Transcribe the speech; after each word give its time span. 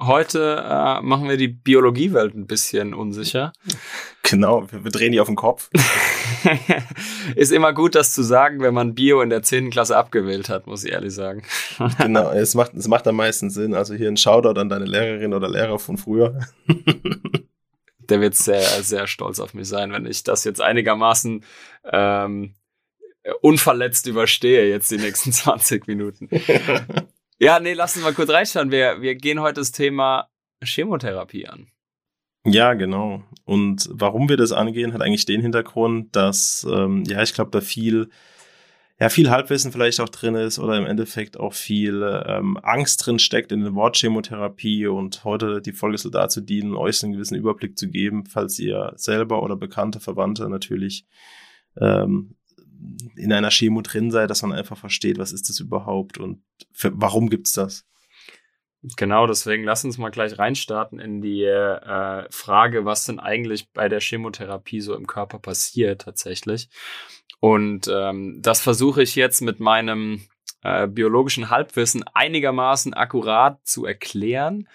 Heute 0.00 0.64
äh, 0.64 1.00
machen 1.02 1.28
wir 1.28 1.36
die 1.36 1.48
Biologiewelt 1.48 2.34
ein 2.34 2.46
bisschen 2.46 2.94
unsicher. 2.94 3.52
Genau, 4.22 4.70
wir, 4.70 4.84
wir 4.84 4.90
drehen 4.92 5.10
die 5.10 5.20
auf 5.20 5.26
den 5.26 5.36
Kopf. 5.36 5.70
Ist 7.34 7.50
immer 7.50 7.72
gut, 7.72 7.94
das 7.94 8.12
zu 8.12 8.22
sagen, 8.22 8.60
wenn 8.60 8.74
man 8.74 8.94
Bio 8.94 9.20
in 9.22 9.30
der 9.30 9.42
10. 9.42 9.70
Klasse 9.70 9.96
abgewählt 9.96 10.48
hat, 10.50 10.66
muss 10.66 10.84
ich 10.84 10.92
ehrlich 10.92 11.14
sagen. 11.14 11.42
genau, 11.98 12.30
es 12.30 12.54
macht, 12.54 12.74
es 12.74 12.86
macht 12.86 13.08
am 13.08 13.16
meisten 13.16 13.50
Sinn. 13.50 13.74
Also 13.74 13.94
hier 13.94 14.08
ein 14.08 14.16
Shoutout 14.16 14.60
an 14.60 14.68
deine 14.68 14.84
Lehrerin 14.84 15.34
oder 15.34 15.48
Lehrer 15.48 15.78
von 15.78 15.98
früher. 15.98 16.38
Der 17.98 18.20
wird 18.20 18.36
sehr, 18.36 18.62
sehr 18.62 19.06
stolz 19.06 19.40
auf 19.40 19.52
mich 19.52 19.68
sein, 19.68 19.92
wenn 19.92 20.06
ich 20.06 20.22
das 20.22 20.44
jetzt 20.44 20.60
einigermaßen 20.60 21.44
ähm, 21.84 22.54
unverletzt 23.42 24.06
überstehe, 24.06 24.68
jetzt 24.68 24.90
die 24.90 24.96
nächsten 24.96 25.32
20 25.32 25.86
Minuten. 25.86 26.28
Ja, 27.40 27.60
nee, 27.60 27.72
lass 27.72 27.94
uns 27.94 28.04
mal 28.04 28.14
kurz 28.14 28.30
reinschauen. 28.30 28.72
Wir, 28.72 29.00
wir 29.00 29.14
gehen 29.14 29.40
heute 29.40 29.60
das 29.60 29.70
Thema 29.70 30.28
Chemotherapie 30.62 31.46
an. 31.46 31.68
Ja, 32.44 32.74
genau. 32.74 33.22
Und 33.44 33.88
warum 33.92 34.28
wir 34.28 34.36
das 34.36 34.52
angehen, 34.52 34.92
hat 34.92 35.02
eigentlich 35.02 35.26
den 35.26 35.40
Hintergrund, 35.40 36.16
dass, 36.16 36.66
ähm, 36.68 37.04
ja, 37.06 37.22
ich 37.22 37.34
glaube, 37.34 37.50
da 37.52 37.60
viel, 37.60 38.08
ja, 38.98 39.08
viel 39.08 39.30
Halbwissen 39.30 39.70
vielleicht 39.70 40.00
auch 40.00 40.08
drin 40.08 40.34
ist 40.34 40.58
oder 40.58 40.76
im 40.76 40.86
Endeffekt 40.86 41.38
auch 41.38 41.52
viel 41.52 42.02
ähm, 42.26 42.58
Angst 42.62 43.06
drin 43.06 43.20
steckt 43.20 43.52
in 43.52 43.62
dem 43.62 43.76
Wort 43.76 43.96
Chemotherapie. 43.96 44.88
Und 44.88 45.22
heute 45.22 45.60
die 45.60 45.72
Folge 45.72 45.98
soll 45.98 46.10
dazu 46.10 46.40
dienen, 46.40 46.74
euch 46.74 47.04
einen 47.04 47.12
gewissen 47.12 47.36
Überblick 47.36 47.78
zu 47.78 47.88
geben, 47.88 48.26
falls 48.26 48.58
ihr 48.58 48.92
selber 48.96 49.44
oder 49.44 49.54
bekannte 49.54 50.00
Verwandte 50.00 50.48
natürlich 50.48 51.06
ähm, 51.80 52.37
in 53.16 53.32
einer 53.32 53.50
Chemo 53.50 53.80
drin 53.82 54.10
sei, 54.10 54.26
dass 54.26 54.42
man 54.42 54.52
einfach 54.52 54.78
versteht, 54.78 55.18
was 55.18 55.32
ist 55.32 55.48
das 55.48 55.60
überhaupt 55.60 56.18
und 56.18 56.42
für, 56.72 56.92
warum 56.94 57.28
gibt's 57.28 57.52
das? 57.52 57.86
Genau, 58.96 59.26
deswegen 59.26 59.64
lass 59.64 59.84
uns 59.84 59.98
mal 59.98 60.10
gleich 60.10 60.38
reinstarten 60.38 61.00
in 61.00 61.20
die 61.20 61.42
äh, 61.42 62.26
Frage, 62.30 62.84
was 62.84 63.04
denn 63.06 63.18
eigentlich 63.18 63.72
bei 63.72 63.88
der 63.88 64.00
Chemotherapie 64.00 64.80
so 64.80 64.94
im 64.94 65.08
Körper 65.08 65.40
passiert 65.40 66.02
tatsächlich. 66.02 66.68
Und 67.40 67.88
ähm, 67.92 68.38
das 68.40 68.60
versuche 68.60 69.02
ich 69.02 69.16
jetzt 69.16 69.40
mit 69.40 69.58
meinem 69.58 70.22
äh, 70.62 70.86
biologischen 70.86 71.50
Halbwissen 71.50 72.04
einigermaßen 72.14 72.94
akkurat 72.94 73.58
zu 73.66 73.84
erklären. 73.84 74.68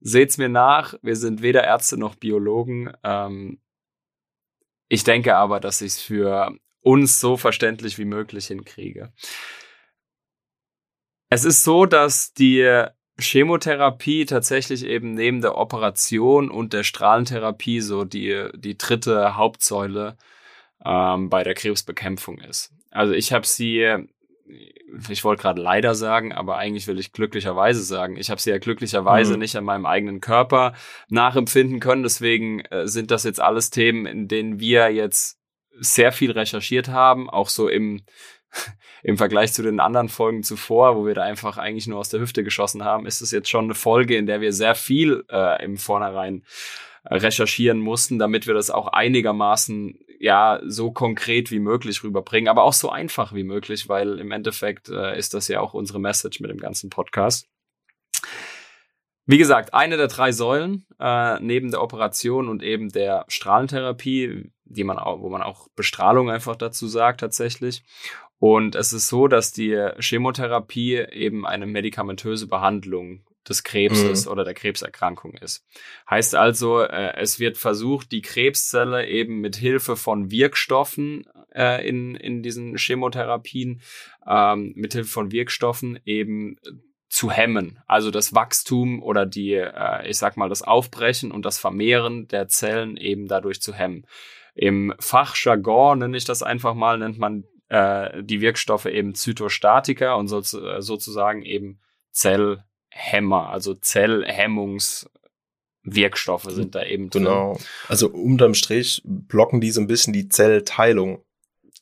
Seht's 0.00 0.38
mir 0.38 0.48
nach, 0.48 0.94
wir 1.02 1.16
sind 1.16 1.42
weder 1.42 1.64
Ärzte 1.64 1.98
noch 1.98 2.14
Biologen. 2.14 2.92
Ähm, 3.02 3.60
ich 4.88 5.04
denke 5.04 5.36
aber, 5.36 5.60
dass 5.60 5.80
ich 5.80 5.92
es 5.92 6.00
für 6.00 6.56
uns 6.82 7.20
so 7.20 7.36
verständlich 7.36 7.98
wie 7.98 8.04
möglich 8.04 8.48
hinkriege. 8.48 9.12
Es 11.30 11.44
ist 11.44 11.64
so, 11.64 11.86
dass 11.86 12.34
die 12.34 12.86
Chemotherapie 13.18 14.26
tatsächlich 14.26 14.84
eben 14.84 15.14
neben 15.14 15.40
der 15.40 15.56
Operation 15.56 16.50
und 16.50 16.72
der 16.72 16.82
Strahlentherapie 16.82 17.80
so 17.80 18.04
die, 18.04 18.48
die 18.54 18.76
dritte 18.76 19.36
Hauptsäule 19.36 20.16
ähm, 20.84 21.30
bei 21.30 21.42
der 21.42 21.54
Krebsbekämpfung 21.54 22.38
ist. 22.38 22.72
Also 22.90 23.12
ich 23.14 23.32
habe 23.32 23.46
sie, 23.46 24.06
ich 25.08 25.24
wollte 25.24 25.42
gerade 25.42 25.62
leider 25.62 25.94
sagen, 25.94 26.32
aber 26.32 26.56
eigentlich 26.56 26.86
will 26.86 26.98
ich 26.98 27.12
glücklicherweise 27.12 27.82
sagen, 27.82 28.16
ich 28.16 28.30
habe 28.30 28.40
sie 28.40 28.50
ja 28.50 28.58
glücklicherweise 28.58 29.34
mhm. 29.34 29.38
nicht 29.38 29.56
an 29.56 29.64
meinem 29.64 29.86
eigenen 29.86 30.20
Körper 30.20 30.74
nachempfinden 31.08 31.80
können. 31.80 32.02
Deswegen 32.02 32.60
äh, 32.66 32.86
sind 32.86 33.10
das 33.10 33.24
jetzt 33.24 33.40
alles 33.40 33.70
Themen, 33.70 34.06
in 34.06 34.28
denen 34.28 34.58
wir 34.58 34.90
jetzt 34.90 35.41
sehr 35.78 36.12
viel 36.12 36.30
recherchiert 36.30 36.88
haben, 36.88 37.28
auch 37.30 37.48
so 37.48 37.68
im, 37.68 38.02
im 39.02 39.16
Vergleich 39.16 39.52
zu 39.52 39.62
den 39.62 39.80
anderen 39.80 40.08
Folgen 40.08 40.42
zuvor, 40.42 40.96
wo 40.96 41.06
wir 41.06 41.14
da 41.14 41.22
einfach 41.22 41.58
eigentlich 41.58 41.86
nur 41.86 41.98
aus 41.98 42.08
der 42.08 42.20
Hüfte 42.20 42.44
geschossen 42.44 42.84
haben, 42.84 43.06
ist 43.06 43.20
es 43.20 43.30
jetzt 43.30 43.48
schon 43.48 43.64
eine 43.64 43.74
Folge, 43.74 44.16
in 44.16 44.26
der 44.26 44.40
wir 44.40 44.52
sehr 44.52 44.74
viel 44.74 45.24
äh, 45.30 45.64
im 45.64 45.76
Vornherein 45.76 46.44
recherchieren 47.04 47.80
mussten, 47.80 48.18
damit 48.18 48.46
wir 48.46 48.54
das 48.54 48.70
auch 48.70 48.88
einigermaßen 48.88 49.98
ja 50.20 50.60
so 50.64 50.92
konkret 50.92 51.50
wie 51.50 51.58
möglich 51.58 52.04
rüberbringen, 52.04 52.48
aber 52.48 52.62
auch 52.62 52.72
so 52.72 52.90
einfach 52.90 53.34
wie 53.34 53.42
möglich, 53.42 53.88
weil 53.88 54.20
im 54.20 54.30
Endeffekt 54.30 54.88
äh, 54.88 55.18
ist 55.18 55.34
das 55.34 55.48
ja 55.48 55.60
auch 55.60 55.74
unsere 55.74 55.98
Message 55.98 56.38
mit 56.38 56.50
dem 56.50 56.58
ganzen 56.58 56.90
Podcast. 56.90 57.48
Wie 59.26 59.38
gesagt, 59.38 59.74
eine 59.74 59.96
der 59.96 60.08
drei 60.08 60.32
Säulen 60.32 60.84
äh, 61.00 61.40
neben 61.40 61.70
der 61.70 61.82
Operation 61.82 62.48
und 62.48 62.62
eben 62.62 62.90
der 62.90 63.24
Strahlentherapie, 63.28 64.52
die 64.72 64.84
man 64.84 64.98
auch, 64.98 65.20
wo 65.20 65.28
man 65.28 65.42
auch 65.42 65.68
Bestrahlung 65.76 66.30
einfach 66.30 66.56
dazu 66.56 66.88
sagt 66.88 67.20
tatsächlich. 67.20 67.82
Und 68.38 68.74
es 68.74 68.92
ist 68.92 69.08
so, 69.08 69.28
dass 69.28 69.52
die 69.52 69.76
Chemotherapie 70.00 70.96
eben 70.96 71.46
eine 71.46 71.66
medikamentöse 71.66 72.48
Behandlung 72.48 73.24
des 73.48 73.64
Krebses 73.64 74.26
mhm. 74.26 74.32
oder 74.32 74.44
der 74.44 74.54
Krebserkrankung 74.54 75.34
ist. 75.34 75.64
Heißt 76.08 76.34
also, 76.34 76.80
äh, 76.82 77.14
es 77.16 77.38
wird 77.38 77.58
versucht, 77.58 78.12
die 78.12 78.22
Krebszelle 78.22 79.06
eben 79.06 79.40
mit 79.40 79.56
Hilfe 79.56 79.96
von 79.96 80.30
Wirkstoffen 80.30 81.26
äh, 81.54 81.86
in, 81.86 82.14
in 82.14 82.42
diesen 82.42 82.76
Chemotherapien, 82.76 83.80
ähm, 84.26 84.72
mit 84.76 84.92
Hilfe 84.92 85.10
von 85.10 85.32
Wirkstoffen 85.32 85.98
eben 86.04 86.56
zu 87.08 87.30
hemmen. 87.30 87.78
Also 87.86 88.10
das 88.10 88.34
Wachstum 88.34 89.02
oder 89.02 89.26
die, 89.26 89.54
äh, 89.54 90.08
ich 90.08 90.18
sag 90.18 90.36
mal, 90.36 90.48
das 90.48 90.62
Aufbrechen 90.62 91.30
und 91.30 91.44
das 91.44 91.58
Vermehren 91.58 92.28
der 92.28 92.48
Zellen 92.48 92.96
eben 92.96 93.28
dadurch 93.28 93.60
zu 93.60 93.74
hemmen. 93.74 94.06
Im 94.54 94.94
Fachjargon 94.98 95.98
nenne 95.98 96.16
ich 96.16 96.24
das 96.24 96.42
einfach 96.42 96.74
mal, 96.74 96.98
nennt 96.98 97.18
man 97.18 97.44
äh, 97.68 98.22
die 98.22 98.40
Wirkstoffe 98.40 98.86
eben 98.86 99.14
Zytostatika 99.14 100.14
und 100.14 100.28
so, 100.28 100.38
äh, 100.38 100.82
sozusagen 100.82 101.42
eben 101.42 101.80
Zellhemmer, 102.10 103.48
also 103.48 103.74
Zellhemmungswirkstoffe 103.74 106.50
sind 106.50 106.74
da 106.74 106.84
eben 106.84 107.08
drin. 107.08 107.24
Genau. 107.24 107.58
Also 107.88 108.08
unterm 108.08 108.54
Strich 108.54 109.00
blocken 109.04 109.60
die 109.60 109.70
so 109.70 109.80
ein 109.80 109.86
bisschen 109.86 110.12
die 110.12 110.28
Zellteilung 110.28 111.24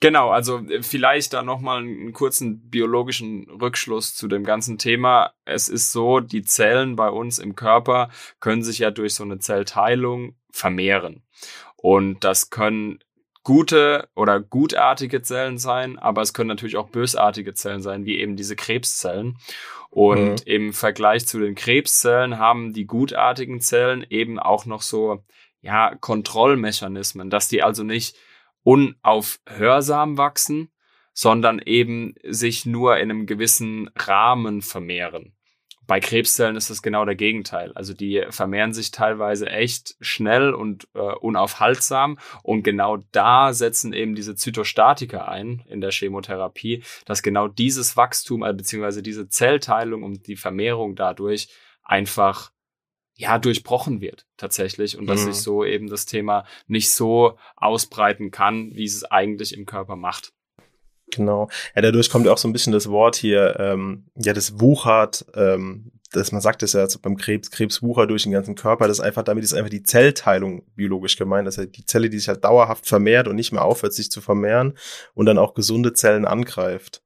Genau, 0.00 0.30
also 0.30 0.66
äh, 0.66 0.82
vielleicht 0.82 1.34
da 1.34 1.42
nochmal 1.42 1.80
einen 1.80 2.12
kurzen 2.12 2.70
biologischen 2.70 3.48
Rückschluss 3.50 4.14
zu 4.14 4.28
dem 4.28 4.44
ganzen 4.44 4.78
Thema. 4.78 5.34
Es 5.44 5.68
ist 5.68 5.92
so, 5.92 6.20
die 6.20 6.42
Zellen 6.42 6.96
bei 6.96 7.10
uns 7.10 7.38
im 7.38 7.54
Körper 7.54 8.10
können 8.40 8.62
sich 8.62 8.78
ja 8.78 8.90
durch 8.90 9.14
so 9.14 9.24
eine 9.24 9.38
Zellteilung 9.38 10.36
vermehren. 10.50 11.22
Und 11.82 12.24
das 12.24 12.50
können 12.50 12.98
gute 13.42 14.08
oder 14.14 14.38
gutartige 14.38 15.22
Zellen 15.22 15.56
sein, 15.56 15.98
aber 15.98 16.20
es 16.20 16.34
können 16.34 16.48
natürlich 16.48 16.76
auch 16.76 16.90
bösartige 16.90 17.54
Zellen 17.54 17.80
sein, 17.80 18.04
wie 18.04 18.18
eben 18.18 18.36
diese 18.36 18.54
Krebszellen. 18.54 19.38
Und 19.88 20.30
mhm. 20.30 20.36
im 20.44 20.72
Vergleich 20.72 21.26
zu 21.26 21.40
den 21.40 21.54
Krebszellen 21.54 22.38
haben 22.38 22.74
die 22.74 22.86
gutartigen 22.86 23.60
Zellen 23.60 24.04
eben 24.08 24.38
auch 24.38 24.66
noch 24.66 24.82
so, 24.82 25.24
ja, 25.62 25.94
Kontrollmechanismen, 25.94 27.30
dass 27.30 27.48
die 27.48 27.62
also 27.62 27.82
nicht 27.82 28.16
unaufhörsam 28.62 30.18
wachsen, 30.18 30.70
sondern 31.12 31.60
eben 31.60 32.14
sich 32.22 32.66
nur 32.66 32.98
in 32.98 33.10
einem 33.10 33.26
gewissen 33.26 33.90
Rahmen 33.96 34.62
vermehren. 34.62 35.34
Bei 35.90 35.98
Krebszellen 35.98 36.54
ist 36.54 36.70
das 36.70 36.82
genau 36.82 37.04
der 37.04 37.16
Gegenteil. 37.16 37.72
Also 37.72 37.94
die 37.94 38.24
vermehren 38.30 38.72
sich 38.72 38.92
teilweise 38.92 39.50
echt 39.50 39.96
schnell 40.00 40.54
und 40.54 40.86
äh, 40.94 41.00
unaufhaltsam. 41.00 42.16
Und 42.44 42.62
genau 42.62 42.98
da 43.10 43.52
setzen 43.52 43.92
eben 43.92 44.14
diese 44.14 44.36
Zytostatika 44.36 45.24
ein 45.24 45.64
in 45.66 45.80
der 45.80 45.90
Chemotherapie, 45.90 46.84
dass 47.06 47.24
genau 47.24 47.48
dieses 47.48 47.96
Wachstum 47.96 48.44
äh, 48.44 48.52
beziehungsweise 48.52 49.02
diese 49.02 49.28
Zellteilung 49.28 50.04
und 50.04 50.28
die 50.28 50.36
Vermehrung 50.36 50.94
dadurch 50.94 51.48
einfach 51.82 52.52
ja 53.16 53.40
durchbrochen 53.40 54.00
wird 54.00 54.28
tatsächlich 54.36 54.96
und 54.96 55.08
dass 55.08 55.22
mhm. 55.22 55.32
sich 55.32 55.42
so 55.42 55.64
eben 55.64 55.90
das 55.90 56.06
Thema 56.06 56.44
nicht 56.68 56.92
so 56.92 57.36
ausbreiten 57.56 58.30
kann, 58.30 58.70
wie 58.76 58.84
es 58.84 59.02
eigentlich 59.02 59.56
im 59.56 59.66
Körper 59.66 59.96
macht. 59.96 60.34
Genau. 61.10 61.48
Ja, 61.74 61.82
dadurch 61.82 62.10
kommt 62.10 62.28
auch 62.28 62.38
so 62.38 62.48
ein 62.48 62.52
bisschen 62.52 62.72
das 62.72 62.88
Wort 62.88 63.16
hier, 63.16 63.56
ähm, 63.58 64.06
ja, 64.16 64.32
das 64.32 64.60
wuchert, 64.60 65.24
ähm, 65.34 65.92
dass 66.12 66.32
man 66.32 66.40
sagt 66.40 66.62
es 66.62 66.72
ja 66.72 66.80
also 66.80 66.98
beim 67.00 67.16
Krebs, 67.16 67.50
Krebs 67.50 67.82
wuchert 67.82 68.10
durch 68.10 68.24
den 68.24 68.32
ganzen 68.32 68.54
Körper, 68.54 68.88
das 68.88 68.98
ist 68.98 69.04
einfach, 69.04 69.22
damit 69.22 69.44
ist 69.44 69.54
einfach 69.54 69.70
die 69.70 69.82
Zellteilung 69.82 70.64
biologisch 70.74 71.16
gemeint, 71.16 71.46
das 71.46 71.58
ist 71.58 71.76
die 71.76 71.84
Zelle, 71.84 72.10
die 72.10 72.18
sich 72.18 72.28
halt 72.28 72.44
dauerhaft 72.44 72.86
vermehrt 72.86 73.28
und 73.28 73.36
nicht 73.36 73.52
mehr 73.52 73.64
aufhört, 73.64 73.92
sich 73.92 74.10
zu 74.10 74.20
vermehren 74.20 74.76
und 75.14 75.26
dann 75.26 75.38
auch 75.38 75.54
gesunde 75.54 75.92
Zellen 75.92 76.24
angreift. 76.24 77.02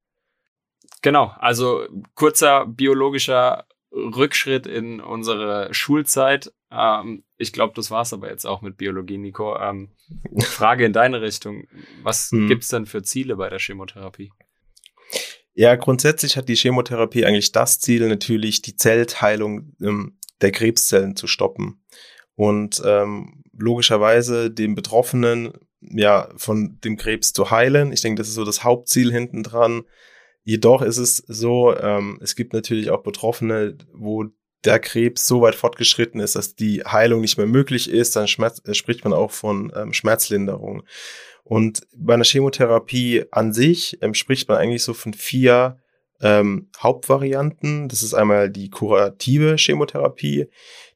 Genau, 1.03 1.35
also 1.39 1.87
kurzer 2.15 2.67
biologischer 2.67 3.67
Rückschritt 3.93 4.67
in 4.67 5.01
unsere 5.01 5.73
Schulzeit. 5.73 6.53
Ähm, 6.75 7.25
ich 7.37 7.53
glaube, 7.53 7.73
das 7.77 7.91
war's 7.91 8.13
aber 8.13 8.31
jetzt 8.31 8.47
auch 8.47 8.63
mit 8.63 8.77
Biologie, 8.77 9.19
Nico. 9.19 9.57
Ähm, 9.59 9.91
Frage 10.41 10.85
in 10.85 10.93
deine 10.93 11.21
Richtung. 11.21 11.67
Was 12.03 12.31
hm. 12.31 12.49
gibt's 12.49 12.69
denn 12.69 12.87
für 12.87 13.03
Ziele 13.03 13.37
bei 13.37 13.49
der 13.49 13.59
Chemotherapie? 13.59 14.33
Ja, 15.55 15.77
grundsätzlich 15.77 16.37
hat 16.37 16.49
die 16.49 16.57
Chemotherapie 16.57 17.25
eigentlich 17.25 17.53
das 17.53 17.79
Ziel, 17.79 18.09
natürlich 18.09 18.63
die 18.63 18.77
Zellteilung 18.77 19.77
ähm, 19.81 20.19
der 20.41 20.51
Krebszellen 20.51 21.15
zu 21.15 21.29
stoppen 21.29 21.85
und 22.35 22.83
ähm, 22.85 23.45
logischerweise 23.57 24.51
den 24.51 24.75
Betroffenen 24.75 25.53
ja 25.81 26.29
von 26.37 26.81
dem 26.83 26.97
Krebs 26.97 27.33
zu 27.33 27.51
heilen. 27.51 27.93
Ich 27.93 28.01
denke, 28.01 28.21
das 28.21 28.29
ist 28.29 28.35
so 28.35 28.45
das 28.45 28.65
Hauptziel 28.65 29.13
hinten 29.13 29.45
dran. 29.45 29.85
Jedoch 30.43 30.83
ist 30.83 30.99
es 30.99 31.19
so, 31.19 31.77
ähm, 31.77 32.19
es 32.21 32.35
gibt 32.35 32.53
natürlich 32.53 32.91
auch 32.91 33.03
Betroffene, 33.03 33.79
wo 33.93 34.25
der 34.65 34.79
Krebs 34.79 35.27
so 35.27 35.43
weit 35.43 35.55
fortgeschritten 35.55 36.21
ist, 36.21 36.37
dass 36.37 36.55
die 36.55 36.83
Heilung 36.85 37.21
nicht 37.21 37.37
mehr 37.37 37.47
möglich 37.47 37.91
ist, 37.91 38.17
dann 38.17 38.29
Schmerz, 38.29 38.63
äh, 38.67 38.75
spricht 38.75 39.05
man 39.05 39.13
auch 39.13 39.31
von 39.31 39.73
ähm, 39.77 39.93
Schmerzlinderung. 39.93 40.83
Und 41.43 41.87
bei 41.95 42.15
einer 42.15 42.25
Chemotherapie 42.25 43.25
an 43.31 43.53
sich 43.53 43.99
ähm, 44.03 44.15
spricht 44.15 44.49
man 44.49 44.59
eigentlich 44.59 44.83
so 44.83 44.95
von 44.95 45.13
vier 45.13 45.79
ähm, 46.23 46.71
Hauptvarianten. 46.79 47.89
Das 47.89 48.03
ist 48.03 48.15
einmal 48.15 48.51
die 48.51 48.71
kurative 48.71 49.57
Chemotherapie. 49.57 50.47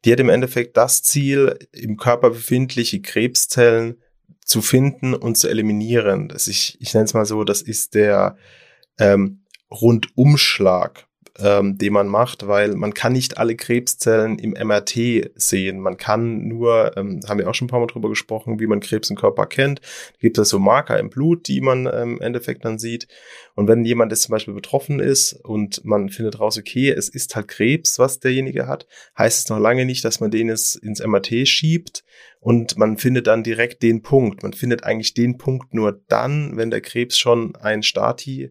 Die 0.05 0.12
hat 0.12 0.20
im 0.20 0.31
Endeffekt 0.31 0.76
das 0.76 1.03
Ziel, 1.03 1.59
im 1.73 1.97
Körper 1.97 2.31
befindliche 2.31 3.00
Krebszellen 3.03 4.00
zu 4.44 4.62
finden 4.62 5.15
und 5.15 5.37
zu 5.37 5.49
eliminieren. 5.49 6.29
Das 6.29 6.47
ich, 6.47 6.79
ich 6.81 6.94
nenne 6.94 7.05
es 7.05 7.15
mal 7.15 7.26
so, 7.26 7.44
das 7.44 7.61
ist 7.61 7.94
der 7.94 8.38
ähm, 8.99 9.44
Rundumschlag 9.70 11.07
ähm, 11.40 11.79
den 11.79 11.93
man 11.93 12.08
macht, 12.08 12.46
weil 12.46 12.75
man 12.75 12.94
kann 12.94 13.12
nicht 13.12 13.38
alle 13.38 13.55
Krebszellen 13.55 14.38
im 14.38 14.50
MRT 14.50 15.31
sehen. 15.37 15.81
Man 15.81 15.96
kann 15.96 16.49
nur, 16.49 16.96
ähm, 16.96 17.20
haben 17.29 17.38
wir 17.38 17.49
auch 17.49 17.55
schon 17.55 17.67
ein 17.67 17.70
paar 17.70 17.81
Mal 17.81 17.87
drüber 17.87 18.08
gesprochen, 18.08 18.58
wie 18.58 18.67
man 18.67 18.81
Krebs 18.81 19.11
im 19.11 19.17
Körper 19.17 19.46
kennt. 19.46 19.81
Da 19.81 20.19
gibt 20.20 20.38
es 20.38 20.49
so 20.49 20.58
Marker 20.58 20.99
im 20.99 21.11
Blut, 21.11 21.46
die 21.49 21.61
man 21.61 21.87
ähm, 21.87 22.17
im 22.17 22.20
Endeffekt 22.20 22.64
dann 22.64 22.79
sieht. 22.79 23.06
Und 23.55 23.69
wenn 23.69 23.85
jemand 23.85 24.12
jetzt 24.12 24.23
zum 24.23 24.32
Beispiel 24.32 24.55
betroffen 24.55 25.00
ist 25.00 25.32
und 25.32 25.85
man 25.85 26.08
findet 26.08 26.40
raus, 26.40 26.58
okay, 26.58 26.90
es 26.90 27.08
ist 27.08 27.37
halt 27.37 27.49
Krebs, 27.49 27.99
was 27.99 28.19
derjenige 28.19 28.67
hat, 28.67 28.87
heißt 29.17 29.44
es 29.44 29.49
noch 29.49 29.58
lange 29.58 29.84
nicht, 29.84 30.05
dass 30.05 30.20
man 30.20 30.31
den 30.31 30.49
es 30.49 30.75
ins 30.75 31.05
MRT 31.05 31.46
schiebt 31.46 32.05
und 32.41 32.76
man 32.79 32.99
findet 32.99 33.26
dann 33.26 33.43
direkt 33.43 33.82
den 33.82 34.02
Punkt. 34.02 34.43
Man 34.43 34.52
findet 34.52 34.84
eigentlich 34.84 35.14
den 35.14 35.38
Punkt 35.38 35.75
nur 35.75 36.00
dann, 36.08 36.56
wenn 36.56 36.70
der 36.70 36.81
Krebs 36.81 37.19
schon 37.19 37.56
ein 37.56 37.82
Stati 37.82 38.50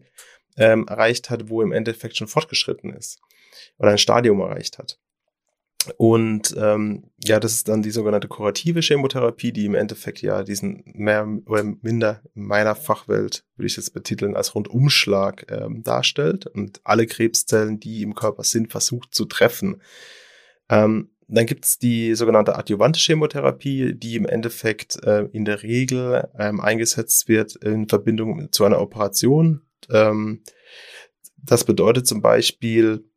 ähm, 0.58 0.86
erreicht 0.86 1.30
hat, 1.30 1.48
wo 1.48 1.62
im 1.62 1.72
Endeffekt 1.72 2.16
schon 2.16 2.28
fortgeschritten 2.28 2.92
ist 2.92 3.20
oder 3.78 3.90
ein 3.90 3.98
Stadium 3.98 4.40
erreicht 4.40 4.78
hat. 4.78 4.98
Und 5.96 6.54
ähm, 6.58 7.04
ja, 7.24 7.40
das 7.40 7.52
ist 7.52 7.68
dann 7.68 7.82
die 7.82 7.92
sogenannte 7.92 8.28
kurative 8.28 8.80
Chemotherapie, 8.80 9.52
die 9.52 9.64
im 9.64 9.74
Endeffekt 9.74 10.20
ja 10.20 10.42
diesen 10.42 10.82
mehr 10.86 11.26
oder 11.46 11.62
minder 11.62 12.20
in 12.34 12.44
meiner 12.44 12.74
Fachwelt, 12.74 13.44
würde 13.56 13.68
ich 13.68 13.76
jetzt 13.76 13.94
betiteln, 13.94 14.36
als 14.36 14.54
Rundumschlag 14.54 15.50
ähm, 15.50 15.82
darstellt 15.82 16.46
und 16.46 16.80
alle 16.84 17.06
Krebszellen, 17.06 17.80
die 17.80 18.02
im 18.02 18.14
Körper 18.14 18.44
sind, 18.44 18.70
versucht 18.70 19.14
zu 19.14 19.24
treffen. 19.24 19.80
Ähm, 20.68 21.10
dann 21.28 21.46
gibt's 21.46 21.78
die 21.78 22.14
sogenannte 22.14 22.56
adjuvante 22.56 22.98
Chemotherapie, 22.98 23.94
die 23.94 24.16
im 24.16 24.26
Endeffekt 24.26 25.02
äh, 25.04 25.28
in 25.32 25.44
der 25.44 25.62
Regel 25.62 26.28
ähm, 26.38 26.60
eingesetzt 26.60 27.28
wird 27.28 27.54
in 27.56 27.88
Verbindung 27.88 28.50
zu 28.50 28.64
einer 28.64 28.80
Operation 28.80 29.62
ähm, 29.90 30.42
das 31.36 31.64
bedeutet 31.64 32.06
zum 32.06 32.20
Beispiel, 32.20 33.08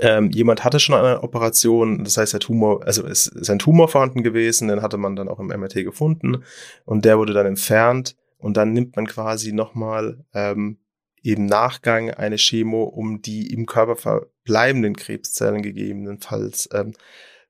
ähm, 0.00 0.30
jemand 0.30 0.64
hatte 0.64 0.80
schon 0.80 0.94
eine 0.94 1.22
Operation, 1.22 2.04
das 2.04 2.16
heißt, 2.16 2.34
der 2.34 2.40
Tumor, 2.40 2.84
also 2.84 3.06
es 3.06 3.26
ist 3.26 3.50
ein 3.50 3.58
Tumor 3.58 3.88
vorhanden 3.88 4.22
gewesen, 4.22 4.68
den 4.68 4.82
hatte 4.82 4.98
man 4.98 5.16
dann 5.16 5.28
auch 5.28 5.40
im 5.40 5.46
MRT 5.46 5.84
gefunden 5.84 6.44
und 6.84 7.04
der 7.04 7.18
wurde 7.18 7.32
dann 7.32 7.46
entfernt 7.46 8.16
und 8.36 8.56
dann 8.56 8.72
nimmt 8.72 8.96
man 8.96 9.06
quasi 9.06 9.52
nochmal 9.52 10.24
ähm, 10.34 10.78
im 11.22 11.46
Nachgang 11.46 12.10
eine 12.10 12.36
Chemo, 12.36 12.84
um 12.84 13.22
die 13.22 13.52
im 13.52 13.66
Körper 13.66 13.96
verbleibenden 13.96 14.96
Krebszellen 14.96 15.62
gegebenenfalls 15.62 16.68
ähm, 16.72 16.94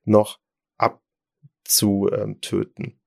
noch 0.03 0.39
abzutöten. 0.77 2.99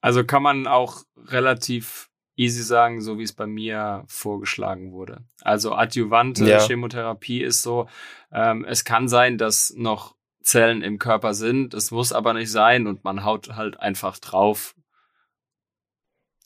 Also 0.00 0.24
kann 0.24 0.42
man 0.42 0.66
auch 0.66 1.04
relativ 1.26 2.10
easy 2.36 2.62
sagen, 2.62 3.00
so 3.00 3.18
wie 3.18 3.22
es 3.22 3.32
bei 3.32 3.46
mir 3.46 4.04
vorgeschlagen 4.06 4.92
wurde. 4.92 5.24
Also 5.42 5.74
adjuvante 5.74 6.48
ja. 6.48 6.60
Chemotherapie 6.60 7.42
ist 7.42 7.62
so, 7.62 7.88
ähm, 8.32 8.64
es 8.64 8.84
kann 8.84 9.08
sein, 9.08 9.38
dass 9.38 9.72
noch 9.76 10.14
Zellen 10.42 10.82
im 10.82 10.98
Körper 10.98 11.34
sind, 11.34 11.74
es 11.74 11.90
muss 11.90 12.12
aber 12.12 12.34
nicht 12.34 12.50
sein 12.50 12.86
und 12.86 13.04
man 13.04 13.24
haut 13.24 13.54
halt 13.54 13.78
einfach 13.78 14.18
drauf. 14.18 14.74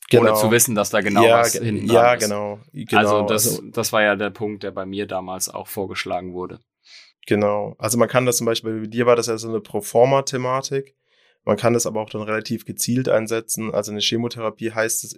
Genau. 0.09 0.23
Ohne 0.23 0.33
zu 0.35 0.51
wissen, 0.51 0.75
dass 0.75 0.89
da 0.89 1.01
genau 1.01 1.23
ja, 1.23 1.39
was 1.39 1.53
hinten 1.53 1.87
Ja, 1.87 2.13
ist. 2.13 2.23
genau, 2.23 2.59
genau. 2.71 2.97
Also 2.97 3.21
das, 3.23 3.47
also, 3.47 3.69
das 3.71 3.91
war 3.91 4.03
ja 4.03 4.15
der 4.15 4.29
Punkt, 4.29 4.63
der 4.63 4.71
bei 4.71 4.85
mir 4.85 5.05
damals 5.05 5.49
auch 5.49 5.67
vorgeschlagen 5.67 6.33
wurde. 6.33 6.59
Genau. 7.25 7.75
Also 7.77 7.97
man 7.97 8.07
kann 8.07 8.25
das 8.25 8.37
zum 8.37 8.45
Beispiel, 8.45 8.81
bei 8.81 8.87
dir 8.87 9.05
war 9.05 9.17
das 9.17 9.27
ja 9.27 9.37
so 9.37 9.49
eine 9.49 9.59
Proforma-Thematik. 9.59 10.95
Man 11.47 11.55
kann 11.55 11.75
es 11.75 11.85
aber 11.85 12.01
auch 12.01 12.09
dann 12.09 12.23
relativ 12.23 12.65
gezielt 12.65 13.07
einsetzen. 13.07 13.73
Also 13.73 13.93
eine 13.93 14.01
Chemotherapie 14.01 14.73
heißt 14.73 15.05
es, 15.05 15.17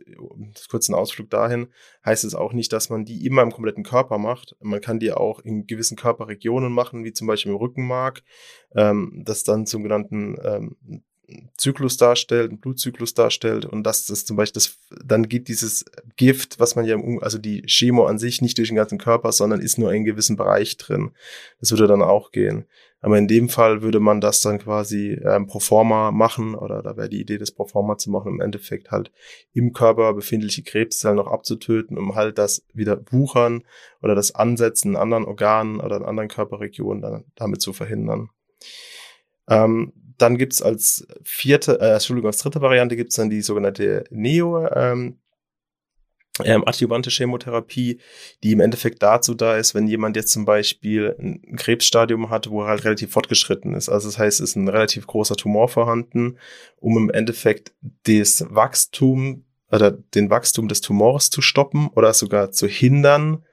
kurz 0.69 0.87
ein 0.87 0.93
Ausflug 0.93 1.31
dahin, 1.31 1.69
heißt 2.05 2.23
es 2.23 2.35
auch 2.35 2.53
nicht, 2.53 2.71
dass 2.71 2.91
man 2.91 3.03
die 3.03 3.25
immer 3.25 3.41
im 3.41 3.51
kompletten 3.51 3.83
Körper 3.83 4.19
macht. 4.19 4.55
Man 4.59 4.79
kann 4.79 4.99
die 4.99 5.11
auch 5.11 5.39
in 5.39 5.65
gewissen 5.65 5.97
Körperregionen 5.97 6.71
machen, 6.71 7.03
wie 7.03 7.13
zum 7.13 7.25
Beispiel 7.25 7.51
im 7.51 7.57
Rückenmark, 7.57 8.21
ähm, 8.75 9.23
das 9.25 9.43
dann 9.43 9.65
zum 9.65 9.81
genannten 9.81 10.37
ähm, 10.43 11.03
Zyklus 11.57 11.97
darstellt, 11.97 12.49
einen 12.49 12.59
Blutzyklus 12.59 13.13
darstellt 13.13 13.65
und 13.65 13.83
dass 13.83 14.05
das 14.05 14.25
zum 14.25 14.37
Beispiel 14.37 14.61
das, 14.61 14.77
dann 15.03 15.27
geht 15.27 15.47
dieses 15.47 15.85
Gift, 16.15 16.59
was 16.59 16.75
man 16.75 16.85
ja, 16.85 16.97
also 17.21 17.37
die 17.37 17.61
Chemo 17.63 18.05
an 18.05 18.19
sich 18.19 18.41
nicht 18.41 18.57
durch 18.57 18.69
den 18.69 18.75
ganzen 18.75 18.97
Körper, 18.97 19.31
sondern 19.31 19.61
ist 19.61 19.77
nur 19.77 19.89
in 19.89 19.97
einem 19.97 20.05
gewissen 20.05 20.37
Bereich 20.37 20.77
drin. 20.77 21.11
Das 21.59 21.71
würde 21.71 21.87
dann 21.87 22.01
auch 22.01 22.31
gehen. 22.31 22.65
Aber 23.01 23.17
in 23.17 23.27
dem 23.27 23.47
Fall 23.47 23.81
würde 23.81 23.99
man 23.99 24.19
das 24.19 24.41
dann 24.41 24.59
quasi 24.59 25.19
ähm, 25.23 25.47
pro 25.47 25.59
forma 25.59 26.11
machen 26.11 26.53
oder 26.53 26.81
da 26.81 26.97
wäre 26.97 27.07
die 27.07 27.21
Idee, 27.21 27.37
das 27.37 27.51
pro 27.51 27.65
forma 27.65 27.97
zu 27.97 28.09
machen, 28.09 28.33
im 28.33 28.41
Endeffekt 28.41 28.91
halt 28.91 29.11
im 29.53 29.71
Körper 29.71 30.13
befindliche 30.13 30.63
Krebszellen 30.63 31.15
noch 31.15 31.27
abzutöten, 31.27 31.97
um 31.97 32.15
halt 32.15 32.37
das 32.37 32.65
wieder 32.73 33.01
wuchern 33.09 33.63
oder 34.01 34.15
das 34.15 34.35
Ansetzen 34.35 34.89
in 34.89 34.95
anderen 34.97 35.25
Organen 35.25 35.79
oder 35.79 35.97
in 35.97 36.03
anderen 36.03 36.29
Körperregionen 36.29 37.01
dann 37.01 37.23
damit 37.35 37.61
zu 37.61 37.71
verhindern. 37.71 38.29
Ähm, 39.47 39.93
dann 40.21 40.37
gibt's 40.37 40.61
als 40.61 41.07
vierte, 41.23 41.79
äh, 41.79 41.93
Entschuldigung, 41.93 42.29
als 42.29 42.39
dritte 42.39 42.61
Variante 42.61 42.95
gibt's 42.95 43.15
dann 43.15 43.29
die 43.29 43.41
sogenannte 43.41 44.03
Neo, 44.09 44.67
ähm, 44.67 45.19
ähm, 46.43 46.63
adjuvante 46.65 47.09
Chemotherapie, 47.09 47.99
die 48.43 48.51
im 48.51 48.59
Endeffekt 48.59 49.03
dazu 49.03 49.33
da 49.33 49.57
ist, 49.57 49.75
wenn 49.75 49.87
jemand 49.87 50.15
jetzt 50.15 50.31
zum 50.31 50.45
Beispiel 50.45 51.15
ein 51.19 51.55
Krebsstadium 51.57 52.29
hat, 52.29 52.49
wo 52.49 52.61
er 52.63 52.69
halt 52.69 52.85
relativ 52.85 53.11
fortgeschritten 53.11 53.73
ist. 53.73 53.89
Also 53.89 54.07
das 54.07 54.17
heißt, 54.17 54.39
es 54.39 54.51
ist 54.51 54.55
ein 54.55 54.69
relativ 54.69 55.07
großer 55.07 55.35
Tumor 55.35 55.67
vorhanden, 55.67 56.37
um 56.77 56.97
im 56.97 57.09
Endeffekt 57.09 57.73
das 58.03 58.45
Wachstum 58.49 59.45
oder 59.71 59.91
den 59.91 60.29
Wachstum 60.29 60.67
des 60.67 60.81
Tumors 60.81 61.29
zu 61.29 61.41
stoppen 61.41 61.89
oder 61.89 62.13
sogar 62.13 62.51
zu 62.51 62.67
hindern, 62.67 63.43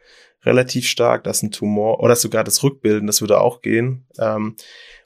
relativ 0.47 0.87
stark, 0.87 1.25
dass 1.25 1.43
ein 1.43 1.51
Tumor 1.51 2.01
oder 2.01 2.17
sogar 2.17 2.45
das 2.45 2.63
Rückbilden, 2.63 3.07
das 3.07 3.21
würde 3.21 3.41
auch 3.41 3.61
gehen, 3.61 4.07
ähm, 4.19 4.57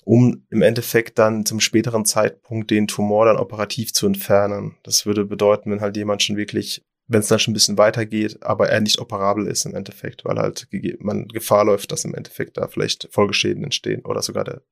um 0.04 0.47
im 0.50 0.62
Endeffekt 0.62 1.18
dann 1.18 1.47
zum 1.47 1.61
späteren 1.61 2.04
Zeitpunkt 2.04 2.70
den 2.70 2.87
Tumor 2.87 3.26
dann 3.26 3.37
operativ 3.37 3.92
zu 3.92 4.06
entfernen. 4.06 4.76
Das 4.82 5.06
würde 5.06 5.25
bedeuten, 5.25 5.70
wenn 5.70 5.80
halt 5.80 5.97
jemand 5.97 6.23
schon 6.23 6.37
wirklich 6.37 6.85
wenn 7.12 7.20
es 7.20 7.26
dann 7.26 7.40
schon 7.40 7.50
ein 7.50 7.54
bisschen 7.54 7.76
weitergeht, 7.76 8.38
aber 8.40 8.68
er 8.68 8.80
nicht 8.80 9.00
operabel 9.00 9.49
ist 9.49 9.66
im 9.66 9.75
Endeffekt, 9.75 10.25
weil 10.25 10.38
halt 10.38 10.68
man 11.00 11.26
Gefahr 11.26 11.64
läuft, 11.64 11.90
dass 11.90 12.04
im 12.04 12.14
Endeffekt 12.14 12.56
da 12.56 12.68
vielleicht 12.68 13.09
Folgeschäden 13.11 13.64
entstehen 13.64 14.04
oder 14.04 14.23
sogar 14.23 14.44
der, 14.44 14.62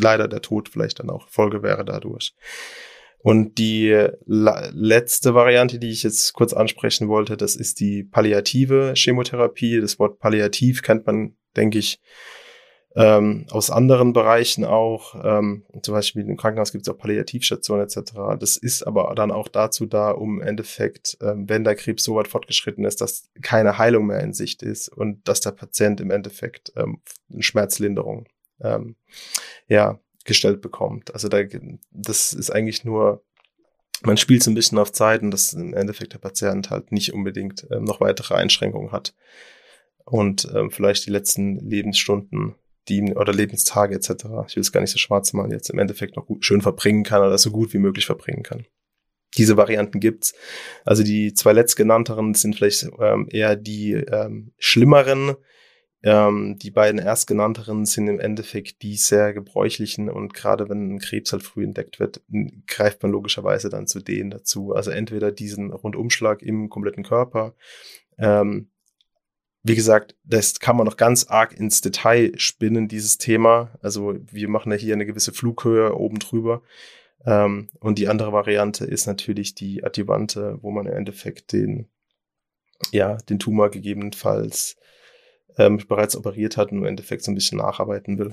leider 0.00 0.26
der 0.26 0.42
Tod 0.42 0.68
vielleicht 0.68 0.98
dann 0.98 1.10
auch 1.10 1.28
Folge 1.28 1.62
wäre 1.62 1.84
dadurch. 1.84 2.34
Und 3.26 3.58
die 3.58 4.06
letzte 4.22 5.34
Variante, 5.34 5.80
die 5.80 5.90
ich 5.90 6.04
jetzt 6.04 6.32
kurz 6.32 6.52
ansprechen 6.52 7.08
wollte, 7.08 7.36
das 7.36 7.56
ist 7.56 7.80
die 7.80 8.04
palliative 8.04 8.92
Chemotherapie. 8.94 9.80
Das 9.80 9.98
Wort 9.98 10.20
palliativ 10.20 10.82
kennt 10.82 11.08
man, 11.08 11.36
denke 11.56 11.80
ich, 11.80 12.00
ähm, 12.94 13.46
aus 13.50 13.68
anderen 13.72 14.12
Bereichen 14.12 14.64
auch. 14.64 15.16
Ähm, 15.24 15.64
zum 15.82 15.92
Beispiel 15.92 16.22
im 16.22 16.36
Krankenhaus 16.36 16.70
gibt 16.70 16.86
es 16.86 16.94
auch 16.94 16.98
Palliativstationen 16.98 17.84
etc. 17.84 18.12
Das 18.38 18.56
ist 18.56 18.86
aber 18.86 19.12
dann 19.16 19.32
auch 19.32 19.48
dazu 19.48 19.86
da, 19.86 20.12
um 20.12 20.40
im 20.40 20.46
Endeffekt, 20.46 21.18
ähm, 21.20 21.48
wenn 21.48 21.64
der 21.64 21.74
Krebs 21.74 22.04
so 22.04 22.14
weit 22.14 22.28
fortgeschritten 22.28 22.84
ist, 22.84 23.00
dass 23.00 23.28
keine 23.42 23.76
Heilung 23.76 24.06
mehr 24.06 24.20
in 24.20 24.34
Sicht 24.34 24.62
ist 24.62 24.88
und 24.88 25.26
dass 25.26 25.40
der 25.40 25.50
Patient 25.50 26.00
im 26.00 26.12
Endeffekt 26.12 26.72
ähm, 26.76 27.00
eine 27.32 27.42
Schmerzlinderung 27.42 28.28
ähm, 28.60 28.94
ja, 29.68 29.98
gestellt 30.26 30.60
bekommt. 30.60 31.14
Also 31.14 31.28
da, 31.28 31.42
das 31.90 32.32
ist 32.32 32.50
eigentlich 32.50 32.84
nur 32.84 33.22
man 34.02 34.18
spielt 34.18 34.42
so 34.42 34.50
ein 34.50 34.54
bisschen 34.54 34.78
auf 34.78 34.92
Zeit 34.92 35.22
und 35.22 35.30
dass 35.30 35.54
im 35.54 35.72
Endeffekt 35.72 36.12
der 36.12 36.18
Patient 36.18 36.70
halt 36.70 36.92
nicht 36.92 37.14
unbedingt 37.14 37.66
ähm, 37.70 37.84
noch 37.84 38.00
weitere 38.00 38.34
Einschränkungen 38.34 38.92
hat 38.92 39.14
und 40.04 40.48
ähm, 40.54 40.70
vielleicht 40.70 41.06
die 41.06 41.10
letzten 41.10 41.56
Lebensstunden 41.58 42.56
die 42.88 43.14
oder 43.14 43.32
Lebenstage 43.32 43.96
etc. 43.96 44.10
Ich 44.48 44.56
will 44.56 44.60
es 44.60 44.70
gar 44.70 44.80
nicht 44.80 44.92
so 44.92 44.98
schwarz 44.98 45.32
malen, 45.32 45.50
jetzt 45.50 45.70
im 45.70 45.78
Endeffekt 45.78 46.16
noch 46.16 46.26
gut, 46.26 46.44
schön 46.44 46.60
verbringen 46.60 47.02
kann 47.02 47.22
oder 47.22 47.38
so 47.38 47.50
gut 47.50 47.72
wie 47.72 47.78
möglich 47.78 48.06
verbringen 48.06 48.42
kann. 48.42 48.66
diese 49.36 49.56
Varianten 49.56 50.00
gibt's. 50.00 50.34
Also 50.84 51.02
die 51.02 51.34
zwei 51.34 51.52
letztgenannteren 51.52 52.34
sind 52.34 52.56
vielleicht 52.56 52.86
ähm, 53.00 53.28
eher 53.30 53.56
die 53.56 53.92
ähm, 53.92 54.52
schlimmeren. 54.58 55.34
Ähm, 56.06 56.56
die 56.56 56.70
beiden 56.70 57.00
erstgenannteren 57.00 57.84
sind 57.84 58.06
im 58.06 58.20
Endeffekt 58.20 58.82
die 58.82 58.94
sehr 58.94 59.32
gebräuchlichen 59.32 60.08
und 60.08 60.34
gerade 60.34 60.68
wenn 60.68 60.94
ein 60.94 60.98
Krebs 61.00 61.32
halt 61.32 61.42
früh 61.42 61.64
entdeckt 61.64 61.98
wird, 61.98 62.22
greift 62.68 63.02
man 63.02 63.10
logischerweise 63.10 63.70
dann 63.70 63.88
zu 63.88 63.98
denen 63.98 64.30
dazu. 64.30 64.72
Also 64.72 64.92
entweder 64.92 65.32
diesen 65.32 65.72
Rundumschlag 65.72 66.42
im 66.42 66.68
kompletten 66.68 67.02
Körper. 67.02 67.56
Ähm, 68.18 68.70
wie 69.64 69.74
gesagt, 69.74 70.14
das 70.22 70.60
kann 70.60 70.76
man 70.76 70.86
noch 70.86 70.96
ganz 70.96 71.26
arg 71.26 71.58
ins 71.58 71.80
Detail 71.80 72.38
spinnen, 72.38 72.86
dieses 72.86 73.18
Thema. 73.18 73.76
Also 73.82 74.14
wir 74.30 74.48
machen 74.48 74.70
ja 74.70 74.78
hier 74.78 74.94
eine 74.94 75.06
gewisse 75.06 75.32
Flughöhe 75.32 75.92
oben 75.92 76.20
drüber. 76.20 76.62
Ähm, 77.24 77.68
und 77.80 77.98
die 77.98 78.06
andere 78.06 78.32
Variante 78.32 78.84
ist 78.84 79.06
natürlich 79.06 79.56
die 79.56 79.82
Adjuvante, 79.82 80.58
wo 80.62 80.70
man 80.70 80.86
im 80.86 80.92
Endeffekt 80.92 81.52
den, 81.52 81.88
ja, 82.92 83.16
den 83.28 83.40
Tumor 83.40 83.70
gegebenenfalls 83.70 84.76
ähm, 85.58 85.78
bereits 85.88 86.16
operiert 86.16 86.56
hat 86.56 86.72
und 86.72 86.78
im 86.78 86.84
Endeffekt 86.84 87.24
so 87.24 87.30
ein 87.30 87.34
bisschen 87.34 87.58
nacharbeiten 87.58 88.18
will. 88.18 88.32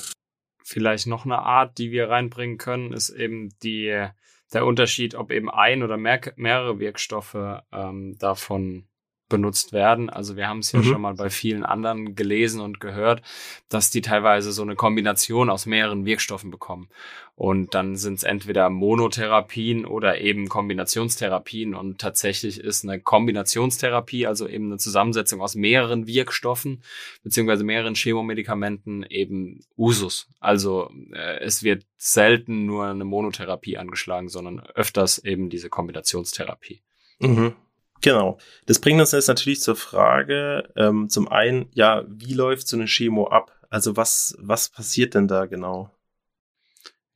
Vielleicht 0.64 1.08
noch 1.08 1.26
eine 1.26 1.40
Art, 1.40 1.78
die 1.78 1.92
wir 1.92 2.10
reinbringen 2.10 2.58
können, 2.58 2.94
ist 2.94 3.10
eben 3.10 3.50
die, 3.64 4.08
der 4.54 4.66
Unterschied, 4.66 5.16
ob 5.16 5.32
eben 5.32 5.50
ein 5.50 5.84
oder 5.84 5.98
mehr, 5.98 6.22
mehrere 6.38 6.80
Wirkstoffe 6.80 7.62
ähm, 7.72 8.18
davon 8.18 8.88
benutzt 9.34 9.74
werden. 9.74 10.12
Also 10.12 10.36
wir 10.38 10.48
haben 10.48 10.60
es 10.60 10.72
ja 10.74 10.80
mhm. 10.80 10.84
schon 10.84 11.02
mal 11.02 11.16
bei 11.16 11.32
vielen 11.32 11.66
anderen 11.66 12.14
gelesen 12.14 12.62
und 12.62 12.80
gehört, 12.80 13.24
dass 13.68 13.90
die 13.90 14.02
teilweise 14.02 14.52
so 14.52 14.62
eine 14.62 14.76
Kombination 14.76 15.50
aus 15.50 15.66
mehreren 15.66 16.06
Wirkstoffen 16.06 16.52
bekommen. 16.52 16.88
Und 17.36 17.74
dann 17.74 17.96
sind 17.96 18.20
es 18.20 18.24
entweder 18.24 18.70
Monotherapien 18.70 19.88
oder 19.88 20.22
eben 20.22 20.50
Kombinationstherapien. 20.50 21.74
Und 21.74 22.00
tatsächlich 22.00 22.60
ist 22.60 22.84
eine 22.84 23.00
Kombinationstherapie, 23.00 24.28
also 24.28 24.48
eben 24.48 24.66
eine 24.68 24.78
Zusammensetzung 24.78 25.42
aus 25.42 25.56
mehreren 25.56 26.06
Wirkstoffen 26.06 26.84
beziehungsweise 27.24 27.64
mehreren 27.64 27.96
Chemomedikamenten 27.96 29.02
eben 29.02 29.62
Usus. 29.76 30.28
Also 30.42 30.92
äh, 31.12 31.40
es 31.40 31.64
wird 31.64 31.88
selten 31.98 32.68
nur 32.68 32.86
eine 32.86 33.04
Monotherapie 33.04 33.80
angeschlagen, 33.80 34.30
sondern 34.30 34.60
öfters 34.76 35.18
eben 35.18 35.50
diese 35.50 35.70
Kombinationstherapie. 35.70 36.84
Mhm. 37.18 37.56
Genau. 38.04 38.38
Das 38.66 38.80
bringt 38.80 39.00
uns 39.00 39.14
jetzt 39.14 39.30
natürlich 39.30 39.62
zur 39.62 39.78
Frage, 39.78 40.70
ähm, 40.76 41.10
zum 41.10 41.30
einen, 41.30 41.70
ja, 41.74 42.04
wie 42.08 42.34
läuft 42.34 42.68
so 42.68 42.78
eine 42.78 42.86
Chemo 42.86 43.28
ab? 43.30 43.58
Also 43.70 43.98
was, 43.98 44.36
was 44.40 44.70
passiert 44.70 45.16
denn 45.16 45.28
da 45.28 45.46
genau? 45.46 45.90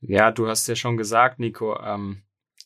Ja, 0.00 0.32
du 0.32 0.48
hast 0.48 0.66
ja 0.66 0.74
schon 0.74 0.96
gesagt, 0.96 1.38
Nico, 1.38 1.78
ähm, 1.78 2.22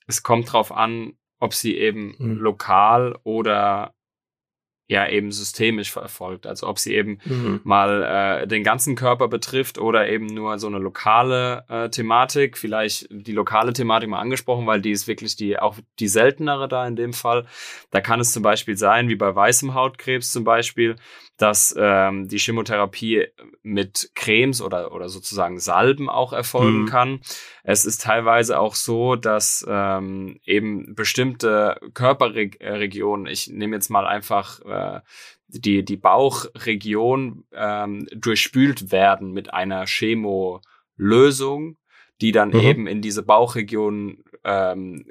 es 0.07 0.23
kommt 0.23 0.53
drauf 0.53 0.71
an, 0.71 1.15
ob 1.41 1.53
sie 1.53 1.77
eben 1.77 2.15
mhm. 2.19 2.39
lokal 2.39 3.19
oder 3.25 3.93
ja 4.87 5.09
eben 5.09 5.33
systemisch 5.33 5.97
erfolgt. 5.97 6.47
Also 6.47 6.69
ob 6.69 6.79
sie 6.79 6.95
eben 6.95 7.19
mhm. 7.25 7.61
mal 7.65 8.43
äh, 8.43 8.47
den 8.47 8.63
ganzen 8.63 8.95
Körper 8.95 9.29
betrifft 9.29 9.79
oder 9.79 10.09
eben 10.09 10.27
nur 10.27 10.59
so 10.59 10.67
eine 10.67 10.79
lokale 10.79 11.65
äh, 11.69 11.89
Thematik. 11.89 12.59
Vielleicht 12.59 13.07
die 13.11 13.33
lokale 13.33 13.73
Thematik 13.73 14.09
mal 14.09 14.21
angesprochen, 14.21 14.67
weil 14.67 14.81
die 14.81 14.91
ist 14.91 15.09
wirklich 15.09 15.37
die 15.37 15.59
auch 15.59 15.77
die 15.99 16.09
seltenere 16.09 16.69
da 16.69 16.87
in 16.87 16.97
dem 16.97 17.13
Fall. 17.13 17.47
Da 17.91 18.01
kann 18.01 18.21
es 18.21 18.33
zum 18.33 18.43
Beispiel 18.43 18.77
sein, 18.77 19.09
wie 19.09 19.17
bei 19.17 19.35
weißem 19.35 19.75
Hautkrebs 19.75 20.33
zum 20.33 20.45
Beispiel, 20.45 20.97
dass 21.39 21.75
ähm, 21.77 22.29
die 22.29 22.39
Chemotherapie 22.39 23.27
mit 23.63 24.11
Cremes 24.15 24.63
oder, 24.63 24.93
oder 24.93 25.09
sozusagen 25.09 25.59
Salben 25.59 26.09
auch 26.09 26.33
erfolgen 26.33 26.83
mhm. 26.83 26.87
kann. 26.87 27.21
Es 27.65 27.85
ist 27.85 28.03
teilweise 28.03 28.59
auch 28.59 28.75
so, 28.75 29.17
dass 29.17 29.65
ähm, 29.69 30.39
eben 30.45 30.95
bestimmte 30.95 31.81
Körperregionen, 31.95 33.27
ich 33.27 33.49
nehme 33.49 33.75
jetzt 33.77 33.89
mal 33.89 34.07
einfach 34.07 34.61
äh, 34.73 35.01
die, 35.49 35.85
die 35.85 35.97
Bauchregion, 35.97 37.45
ähm, 37.53 38.07
durchspült 38.15 38.91
werden 38.91 39.33
mit 39.33 39.53
einer 39.53 39.87
Chemolösung, 39.87 41.77
die 42.21 42.33
dann 42.33 42.51
mhm. 42.51 42.61
eben 42.61 42.87
in 42.87 43.03
diese 43.03 43.23
Bauchregion 43.23 44.25
ähm, 44.45 45.05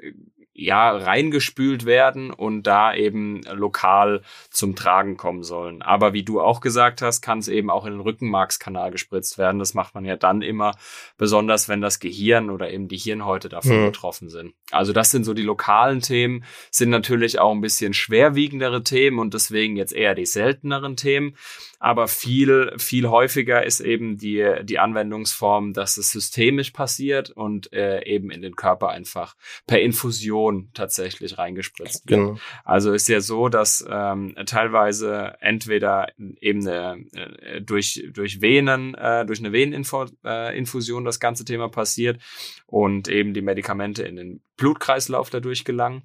ja 0.54 0.90
reingespült 0.90 1.86
werden 1.86 2.30
und 2.30 2.64
da 2.64 2.94
eben 2.94 3.40
lokal 3.52 4.22
zum 4.50 4.76
Tragen 4.76 5.16
kommen 5.16 5.42
sollen. 5.42 5.80
Aber 5.80 6.12
wie 6.12 6.24
du 6.24 6.40
auch 6.40 6.60
gesagt 6.60 7.00
hast, 7.00 7.22
kann 7.22 7.38
es 7.38 7.48
eben 7.48 7.70
auch 7.70 7.86
in 7.86 7.92
den 7.92 8.00
Rückenmarkskanal 8.00 8.90
gespritzt 8.90 9.38
werden. 9.38 9.58
Das 9.58 9.72
macht 9.72 9.94
man 9.94 10.04
ja 10.04 10.16
dann 10.16 10.42
immer, 10.42 10.72
besonders 11.16 11.68
wenn 11.68 11.80
das 11.80 12.00
Gehirn 12.00 12.50
oder 12.50 12.70
eben 12.70 12.88
die 12.88 12.98
Hirnhäute 12.98 13.48
davon 13.48 13.80
mhm. 13.80 13.86
betroffen 13.86 14.28
sind. 14.28 14.52
Also 14.70 14.92
das 14.92 15.10
sind 15.10 15.24
so 15.24 15.32
die 15.32 15.42
lokalen 15.42 16.00
Themen, 16.00 16.44
sind 16.70 16.90
natürlich 16.90 17.38
auch 17.38 17.52
ein 17.52 17.62
bisschen 17.62 17.94
schwerwiegendere 17.94 18.82
Themen 18.82 19.18
und 19.18 19.32
deswegen 19.32 19.76
jetzt 19.76 19.94
eher 19.94 20.14
die 20.14 20.26
selteneren 20.26 20.96
Themen. 20.96 21.34
Aber 21.78 22.06
viel, 22.06 22.72
viel 22.78 23.08
häufiger 23.08 23.64
ist 23.64 23.80
eben 23.80 24.16
die, 24.16 24.54
die 24.62 24.78
Anwendungsform, 24.78 25.72
dass 25.72 25.96
es 25.96 26.12
systemisch 26.12 26.70
passiert 26.70 27.30
und 27.30 27.72
äh, 27.72 28.04
eben 28.04 28.30
in 28.30 28.40
den 28.40 28.54
Körper 28.54 28.90
einfach 28.90 29.34
per 29.66 29.80
Infusion 29.80 30.41
tatsächlich 30.74 31.38
reingespritzt 31.38 32.08
wird. 32.08 32.20
Genau. 32.20 32.38
Also 32.64 32.92
ist 32.92 33.08
ja 33.08 33.20
so, 33.20 33.48
dass 33.48 33.84
ähm, 33.88 34.34
teilweise 34.46 35.36
entweder 35.40 36.08
eben 36.40 36.66
eine, 36.66 37.04
äh, 37.12 37.60
durch, 37.60 38.08
durch 38.12 38.40
Venen, 38.40 38.94
äh, 38.94 39.24
durch 39.26 39.40
eine 39.40 39.52
Veneninfusion 39.52 41.02
äh, 41.02 41.06
das 41.06 41.20
ganze 41.20 41.44
Thema 41.44 41.68
passiert 41.68 42.20
und 42.66 43.08
eben 43.08 43.34
die 43.34 43.42
Medikamente 43.42 44.02
in 44.02 44.16
den 44.16 44.42
Blutkreislauf 44.56 45.30
dadurch 45.30 45.64
gelangen. 45.64 46.02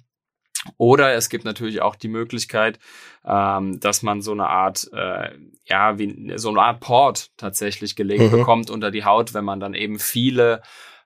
Oder 0.76 1.14
es 1.14 1.28
gibt 1.28 1.44
natürlich 1.44 1.80
auch 1.82 1.94
die 1.94 2.08
Möglichkeit, 2.08 2.78
ähm, 3.24 3.78
dass 3.80 4.02
man 4.02 4.20
so 4.22 4.32
eine 4.32 4.48
Art, 4.48 4.90
äh, 4.92 5.30
ja, 5.64 5.98
wie 5.98 6.32
so 6.36 6.50
eine 6.50 6.62
Art 6.62 6.80
Port 6.80 7.30
tatsächlich 7.36 7.96
gelegt 7.96 8.24
mhm. 8.24 8.30
bekommt 8.30 8.70
unter 8.70 8.90
die 8.90 9.04
Haut, 9.04 9.34
wenn 9.34 9.44
man 9.44 9.60
dann 9.60 9.74
eben 9.74 9.98
viele 9.98 10.62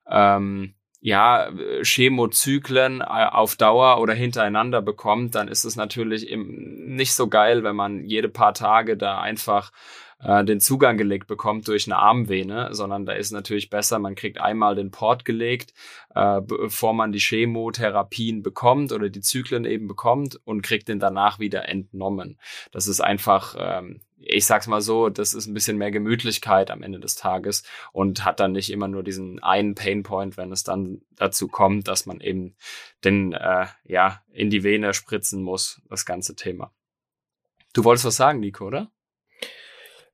ähm, 0.09 0.75
ja, 1.05 1.51
Chemozyklen 1.83 3.01
äh, 3.01 3.05
auf 3.05 3.57
Dauer 3.57 4.01
oder 4.01 4.15
hintereinander 4.15 4.81
bekommt, 4.81 5.35
dann 5.35 5.49
ist 5.49 5.65
es 5.65 5.75
natürlich 5.75 6.29
eben 6.29 6.95
nicht 6.95 7.15
so 7.15 7.29
geil, 7.29 7.65
wenn 7.65 7.75
man 7.75 8.05
jede 8.05 8.29
paar 8.29 8.55
Tage 8.55 8.97
da 8.97 9.21
einfach 9.21 9.73
äh, 10.23 10.45
den 10.45 10.61
Zugang 10.61 10.97
gelegt 10.97 11.27
bekommt 11.27 11.67
durch 11.67 11.89
eine 11.89 11.99
Armvene, 11.99 12.69
sondern 12.73 13.05
da 13.05 13.15
ist 13.15 13.33
natürlich 13.33 13.69
besser, 13.69 13.99
man 13.99 14.15
kriegt 14.15 14.41
einmal 14.41 14.77
den 14.77 14.93
Port 14.93 15.25
gelegt, 15.25 15.75
äh, 16.15 16.41
bevor 16.41 16.95
man 16.95 17.11
die 17.11 17.19
Chemotherapien 17.19 18.45
bekommt 18.45 18.93
oder 18.93 19.09
die 19.09 19.21
Zyklen 19.21 19.65
eben 19.65 19.89
bekommt 19.89 20.41
und 20.45 20.63
kriegt 20.63 20.87
den 20.87 21.01
danach 21.01 21.41
wieder 21.41 21.69
entnommen. 21.69 22.39
Das 22.71 22.87
ist 22.87 23.01
einfach, 23.01 23.57
ähm, 23.59 24.03
ich 24.25 24.47
sag's 24.47 24.67
mal 24.67 24.81
so, 24.81 25.09
das 25.09 25.35
ist 25.35 25.47
ein 25.47 25.55
bisschen 25.55 25.79
mehr 25.79 25.91
Gemütlichkeit 25.91 26.71
am 26.71 26.83
Ende 26.83 27.01
des 27.01 27.17
Tages 27.17 27.63
und 27.93 28.25
hat 28.25 28.41
dann 28.41 28.53
nicht 28.53 28.71
immer 28.71 28.89
nur 28.89 29.03
diesen 29.03 29.43
einen 29.43 29.75
Painpoint, 29.75 30.37
wenn 30.37 30.53
es 30.53 30.65
dann 30.65 31.03
dazu 31.17 31.49
kommt, 31.49 31.89
dass 31.89 32.07
man 32.07 32.21
eben 32.21 32.57
den, 33.05 33.33
äh, 33.33 33.67
ja, 33.85 34.23
in 34.33 34.51
die 34.51 34.65
Vene 34.65 34.95
spritzen 34.95 35.43
muss, 35.43 35.81
das 35.89 36.07
ganze 36.07 36.35
Thema. 36.35 36.73
Du 37.73 37.85
wolltest 37.85 38.05
was 38.05 38.17
sagen, 38.17 38.41
Nico, 38.41 38.67
oder? 38.67 38.91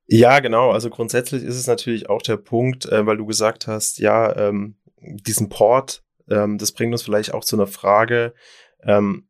Ja, 0.07 0.39
genau. 0.39 0.71
Also 0.71 0.89
grundsätzlich 0.89 1.43
ist 1.43 1.55
es 1.55 1.67
natürlich 1.67 2.09
auch 2.09 2.21
der 2.21 2.37
Punkt, 2.37 2.85
äh, 2.87 3.05
weil 3.05 3.17
du 3.17 3.25
gesagt 3.25 3.67
hast, 3.67 3.99
ja, 3.99 4.35
ähm, 4.35 4.75
diesen 5.01 5.49
Port, 5.49 6.03
ähm, 6.29 6.57
das 6.57 6.71
bringt 6.71 6.93
uns 6.93 7.03
vielleicht 7.03 7.33
auch 7.33 7.43
zu 7.43 7.55
einer 7.55 7.67
Frage, 7.67 8.33
ähm, 8.83 9.27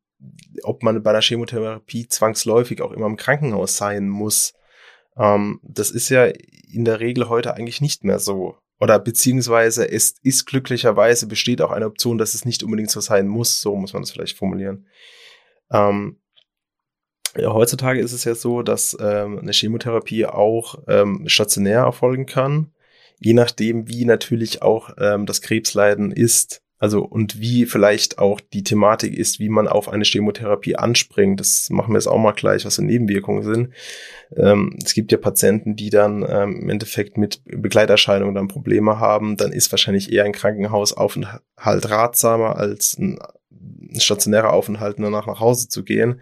ob 0.64 0.84
man 0.84 1.02
bei 1.04 1.12
einer 1.12 1.22
Chemotherapie 1.22 2.08
zwangsläufig 2.08 2.82
auch 2.82 2.92
immer 2.92 3.08
im 3.08 3.18
Krankenhaus 3.18 3.78
sein 3.78 4.08
muss. 4.10 4.54
Ähm, 5.18 5.60
das 5.64 5.92
ist 5.92 6.10
ja 6.10 6.26
in 6.72 6.86
der 6.86 7.00
Regel 7.00 7.30
heute 7.30 7.56
eigentlich 7.56 7.82
nicht 7.82 8.04
mehr 8.04 8.20
so. 8.20 8.58
Oder 8.80 8.98
beziehungsweise 9.00 9.90
es 9.90 10.16
ist 10.24 10.46
glücklicherweise 10.46 11.28
besteht 11.28 11.62
auch 11.62 11.72
eine 11.72 11.86
Option, 11.86 12.18
dass 12.18 12.34
es 12.34 12.46
nicht 12.46 12.64
unbedingt 12.64 12.92
so 12.92 13.02
sein 13.02 13.28
muss. 13.28 13.60
So 13.60 13.76
muss 13.76 13.94
man 13.94 14.02
das 14.02 14.12
vielleicht 14.12 14.38
formulieren. 14.38 14.88
Ähm, 15.72 16.20
ja, 17.38 17.54
heutzutage 17.54 18.00
ist 18.00 18.14
es 18.14 18.24
ja 18.24 18.36
so, 18.36 18.64
dass 18.64 18.98
ähm, 19.00 19.40
eine 19.40 19.52
Chemotherapie 19.52 20.26
auch 20.26 20.76
ähm, 20.88 21.28
stationär 21.28 21.82
erfolgen 21.82 22.26
kann, 22.26 22.72
je 23.20 23.34
nachdem, 23.34 23.88
wie 23.88 24.06
natürlich 24.06 24.62
auch 24.62 24.92
ähm, 24.98 25.26
das 25.26 25.42
Krebsleiden 25.42 26.12
ist. 26.12 26.64
Also 26.80 27.04
und 27.04 27.40
wie 27.42 27.66
vielleicht 27.66 28.20
auch 28.20 28.40
die 28.40 28.64
Thematik 28.64 29.14
ist, 29.14 29.40
wie 29.40 29.50
man 29.50 29.68
auf 29.68 29.90
eine 29.90 30.06
Chemotherapie 30.06 30.78
anspringt. 30.78 31.40
Das 31.40 31.70
machen 31.70 31.92
wir 31.92 31.98
jetzt 31.98 32.08
auch 32.08 32.18
mal 32.18 32.32
gleich, 32.32 32.66
was 32.66 32.76
so 32.76 32.82
Nebenwirkungen 32.82 33.44
sind. 33.44 33.74
Ähm, 34.36 34.78
es 34.84 34.94
gibt 34.94 35.12
ja 35.12 35.18
Patienten, 35.18 35.76
die 35.76 35.90
dann 35.90 36.26
ähm, 36.28 36.62
im 36.62 36.70
Endeffekt 36.70 37.18
mit 37.18 37.42
Begleiterscheinungen 37.44 38.34
dann 38.34 38.48
Probleme 38.48 38.98
haben. 38.98 39.36
Dann 39.36 39.52
ist 39.52 39.72
wahrscheinlich 39.72 40.12
eher 40.14 40.24
ein 40.24 40.32
Krankenhausaufenthalt 40.32 41.42
ratsamer 41.90 42.56
als 42.56 42.98
ein, 42.98 43.20
ein 43.52 44.00
stationärer 44.00 44.54
Aufenthalt 44.54 44.98
danach 45.00 45.28
nach 45.28 45.42
Hause 45.42 45.68
zu 45.68 45.84
gehen. 45.84 46.22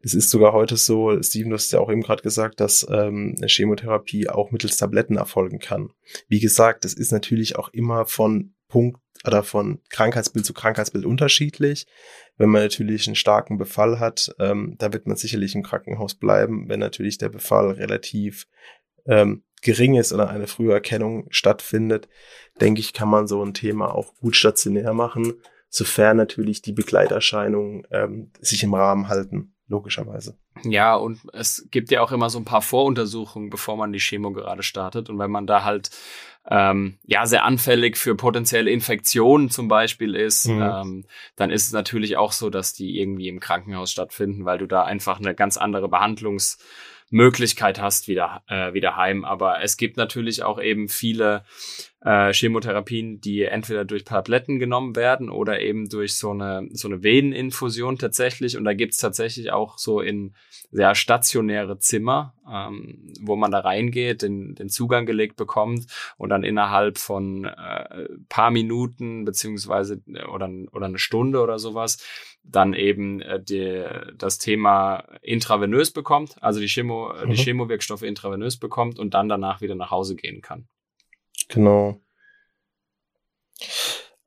Es 0.00 0.14
ist 0.14 0.30
sogar 0.30 0.52
heute 0.52 0.76
so, 0.76 1.20
Steven, 1.22 1.50
du 1.50 1.56
hast 1.56 1.72
ja 1.72 1.80
auch 1.80 1.90
eben 1.90 2.02
gerade 2.02 2.22
gesagt, 2.22 2.60
dass 2.60 2.86
ähm, 2.88 3.34
eine 3.36 3.48
Chemotherapie 3.48 4.28
auch 4.28 4.52
mittels 4.52 4.76
Tabletten 4.76 5.16
erfolgen 5.16 5.58
kann. 5.58 5.90
Wie 6.28 6.38
gesagt, 6.38 6.84
es 6.84 6.94
ist 6.94 7.10
natürlich 7.10 7.56
auch 7.56 7.70
immer 7.70 8.06
von 8.06 8.54
Punkt 8.68 9.00
oder 9.26 9.42
von 9.42 9.80
Krankheitsbild 9.90 10.44
zu 10.44 10.54
Krankheitsbild 10.54 11.04
unterschiedlich. 11.04 11.86
Wenn 12.36 12.50
man 12.50 12.62
natürlich 12.62 13.06
einen 13.06 13.16
starken 13.16 13.58
Befall 13.58 13.98
hat, 13.98 14.34
ähm, 14.38 14.76
da 14.78 14.92
wird 14.92 15.06
man 15.06 15.16
sicherlich 15.16 15.54
im 15.54 15.62
Krankenhaus 15.62 16.14
bleiben. 16.14 16.68
Wenn 16.68 16.80
natürlich 16.80 17.18
der 17.18 17.28
Befall 17.28 17.72
relativ 17.72 18.46
ähm, 19.06 19.42
gering 19.62 19.96
ist 19.96 20.12
oder 20.12 20.28
eine 20.28 20.46
frühe 20.46 20.72
Erkennung 20.72 21.26
stattfindet, 21.30 22.08
denke 22.60 22.80
ich, 22.80 22.92
kann 22.92 23.08
man 23.08 23.26
so 23.26 23.42
ein 23.44 23.54
Thema 23.54 23.94
auch 23.94 24.14
gut 24.16 24.36
stationär 24.36 24.92
machen, 24.94 25.34
sofern 25.68 26.16
natürlich 26.16 26.62
die 26.62 26.72
Begleiterscheinungen 26.72 27.86
ähm, 27.90 28.32
sich 28.40 28.62
im 28.62 28.74
Rahmen 28.74 29.08
halten, 29.08 29.54
logischerweise. 29.66 30.38
Ja, 30.62 30.96
und 30.96 31.20
es 31.32 31.68
gibt 31.70 31.90
ja 31.90 32.00
auch 32.00 32.12
immer 32.12 32.30
so 32.30 32.38
ein 32.38 32.44
paar 32.44 32.62
Voruntersuchungen, 32.62 33.50
bevor 33.50 33.76
man 33.76 33.92
die 33.92 34.00
Chemo 34.00 34.32
gerade 34.32 34.62
startet. 34.62 35.08
Und 35.10 35.18
wenn 35.18 35.30
man 35.30 35.46
da 35.46 35.64
halt 35.64 35.90
ähm, 36.50 36.98
ja 37.04 37.26
sehr 37.26 37.44
anfällig 37.44 37.96
für 37.96 38.14
potenzielle 38.14 38.70
Infektionen 38.70 39.50
zum 39.50 39.68
Beispiel 39.68 40.14
ist, 40.14 40.48
mhm. 40.48 40.62
ähm, 40.62 41.04
dann 41.36 41.50
ist 41.50 41.66
es 41.66 41.72
natürlich 41.72 42.16
auch 42.16 42.32
so, 42.32 42.48
dass 42.50 42.72
die 42.72 43.00
irgendwie 43.00 43.28
im 43.28 43.40
Krankenhaus 43.40 43.92
stattfinden, 43.92 44.44
weil 44.44 44.58
du 44.58 44.66
da 44.66 44.82
einfach 44.84 45.18
eine 45.18 45.34
ganz 45.34 45.56
andere 45.56 45.88
Behandlungs 45.88 46.58
Möglichkeit 47.10 47.80
hast, 47.80 48.08
wieder, 48.08 48.42
äh, 48.48 48.72
wieder 48.74 48.96
heim. 48.96 49.24
Aber 49.24 49.62
es 49.62 49.76
gibt 49.76 49.96
natürlich 49.96 50.42
auch 50.42 50.60
eben 50.60 50.88
viele 50.88 51.44
äh, 52.00 52.32
Chemotherapien, 52.32 53.20
die 53.20 53.42
entweder 53.42 53.84
durch 53.84 54.04
Tabletten 54.04 54.58
genommen 54.58 54.94
werden 54.94 55.30
oder 55.30 55.60
eben 55.60 55.88
durch 55.88 56.14
so 56.14 56.30
eine, 56.30 56.68
so 56.72 56.88
eine 56.88 57.02
Veneninfusion 57.02 57.98
tatsächlich. 57.98 58.56
Und 58.56 58.64
da 58.64 58.74
gibt's 58.74 58.98
tatsächlich 58.98 59.50
auch 59.52 59.78
so 59.78 60.00
in 60.00 60.34
sehr 60.70 60.94
stationäre 60.94 61.78
Zimmer, 61.78 62.34
ähm, 62.50 63.12
wo 63.20 63.36
man 63.36 63.50
da 63.50 63.60
reingeht, 63.60 64.22
den, 64.22 64.54
den 64.54 64.68
Zugang 64.68 65.06
gelegt 65.06 65.36
bekommt 65.36 65.86
und 66.18 66.28
dann 66.28 66.44
innerhalb 66.44 66.98
von 66.98 67.46
äh, 67.46 68.06
paar 68.28 68.50
Minuten 68.50 69.24
beziehungsweise 69.24 70.02
äh, 70.06 70.24
oder, 70.24 70.50
oder 70.72 70.86
eine 70.86 70.98
Stunde 70.98 71.40
oder 71.40 71.58
sowas 71.58 72.04
dann 72.48 72.74
eben 72.74 73.20
äh, 73.20 73.42
die, 73.42 73.84
das 74.16 74.38
Thema 74.38 75.04
intravenös 75.22 75.92
bekommt, 75.92 76.42
also 76.42 76.60
die 76.60 76.68
Chemo, 76.68 77.12
mhm. 77.12 77.30
die 77.30 77.36
Chemowirkstoffe 77.36 78.02
intravenös 78.02 78.56
bekommt 78.58 78.98
und 78.98 79.14
dann 79.14 79.28
danach 79.28 79.60
wieder 79.60 79.74
nach 79.74 79.90
Hause 79.90 80.16
gehen 80.16 80.40
kann. 80.40 80.66
Genau. 81.48 82.00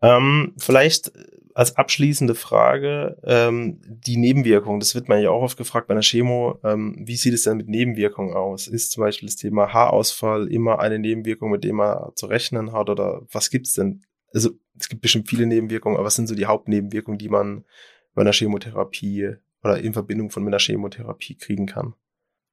Ähm, 0.01 0.54
vielleicht 0.58 1.12
als 1.54 1.75
abschließende 1.75 2.36
Frage 2.36 3.18
ähm, 3.24 3.82
die 3.86 4.18
Nebenwirkung. 4.18 4.80
Das 4.80 4.96
wird 4.96 5.10
man 5.10 5.22
ja 5.22 5.32
auch 5.32 5.42
oft 5.42 5.58
gefragt 5.58 5.88
bei 5.88 5.94
einer 5.94 6.01
Chemo. 6.01 6.60
Ähm, 6.63 6.96
wie 7.00 7.16
sieht 7.16 7.34
es 7.34 7.44
denn 7.44 7.58
mit 7.58 7.68
Nebenwirkungen 7.68 8.34
aus? 8.36 8.68
Ist 8.68 8.92
zum 8.92 9.01
Beispiel 9.01 9.28
das 9.28 9.36
Thema 9.36 9.74
Haarausfall 9.74 10.48
immer 10.48 10.80
eine 10.80 10.98
Nebenwirkung, 10.98 11.51
mit 11.51 11.63
dem 11.63 11.78
man 11.78 12.12
zu 12.16 12.28
rechnen 12.28 12.72
hat? 12.72 12.90
Oder 12.90 13.22
was 13.32 13.50
gibt's 13.50 13.74
denn? 13.74 14.01
Also 14.34 14.51
es 14.80 14.88
gibt 14.88 15.01
bestimmt 15.01 15.30
viele 15.30 15.46
Nebenwirkungen, 15.46 15.98
aber 15.98 16.06
was 16.06 16.16
sind 16.16 16.28
so 16.28 16.36
die 16.36 16.46
Hauptnebenwirkungen, 16.46 17.18
die 17.18 17.30
man 17.30 17.66
bei 18.13 18.22
einer 18.22 18.34
Chemotherapie 18.34 19.36
oder 19.63 19.80
in 19.80 19.94
Verbindung 19.94 20.30
von 20.30 20.46
einer 20.46 20.60
Chemotherapie 20.60 21.36
kriegen 21.36 21.65
kann? 21.65 21.94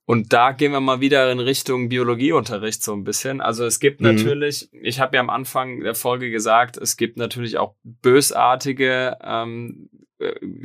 Und 0.08 0.32
da 0.32 0.52
gehen 0.52 0.72
wir 0.72 0.80
mal 0.80 1.02
wieder 1.02 1.30
in 1.30 1.38
Richtung 1.38 1.90
Biologieunterricht 1.90 2.82
so 2.82 2.94
ein 2.94 3.04
bisschen. 3.04 3.42
Also 3.42 3.66
es 3.66 3.78
gibt 3.78 4.00
mhm. 4.00 4.06
natürlich, 4.06 4.70
ich 4.72 5.00
habe 5.00 5.16
ja 5.16 5.20
am 5.20 5.28
Anfang 5.28 5.80
der 5.80 5.94
Folge 5.94 6.30
gesagt, 6.30 6.78
es 6.78 6.96
gibt 6.96 7.18
natürlich 7.18 7.58
auch 7.58 7.74
bösartige 7.82 9.18
ähm, 9.22 9.90
äh, 9.92 10.07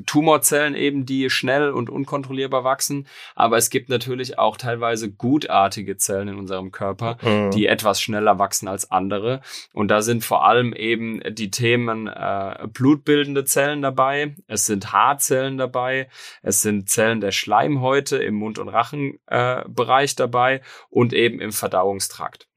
Tumorzellen 0.06 0.76
eben, 0.76 1.06
die 1.06 1.30
schnell 1.30 1.70
und 1.72 1.90
unkontrollierbar 1.90 2.64
wachsen. 2.64 3.08
Aber 3.36 3.58
es 3.58 3.70
gibt 3.70 3.90
natürlich 3.90 4.40
auch 4.40 4.58
teilweise 4.58 5.12
gutartige 5.12 5.98
Zellen 5.98 6.30
in 6.30 6.36
unserem 6.36 6.72
Körper, 6.72 7.18
mhm. 7.22 7.52
die 7.52 7.68
etwas 7.68 8.02
schneller 8.02 8.40
wachsen 8.40 8.68
als 8.68 8.90
andere. 8.92 9.42
Und 9.74 9.90
da 9.90 10.02
sind 10.02 10.26
vor 10.26 10.46
allem 10.46 10.74
eben 10.74 11.22
die 11.30 11.52
Themen 11.52 12.08
äh, 12.08 12.68
blutbildende 12.68 13.46
Zellen 13.46 13.82
dabei. 13.82 14.36
Es 14.48 14.66
sind 14.66 14.92
Haarzellen 14.92 15.58
dabei. 15.58 16.08
Es 16.42 16.62
sind 16.62 16.90
Zellen 16.90 17.22
der 17.22 17.32
Schleimhäute 17.32 18.18
im 18.18 18.36
Mund- 18.36 18.60
und 18.60 18.70
Rachenbereich 18.70 20.12
äh, 20.12 20.16
dabei 20.16 20.62
und 20.90 21.14
eben 21.14 21.40
im 21.40 21.52
Verdauungstrakt. 21.52 22.48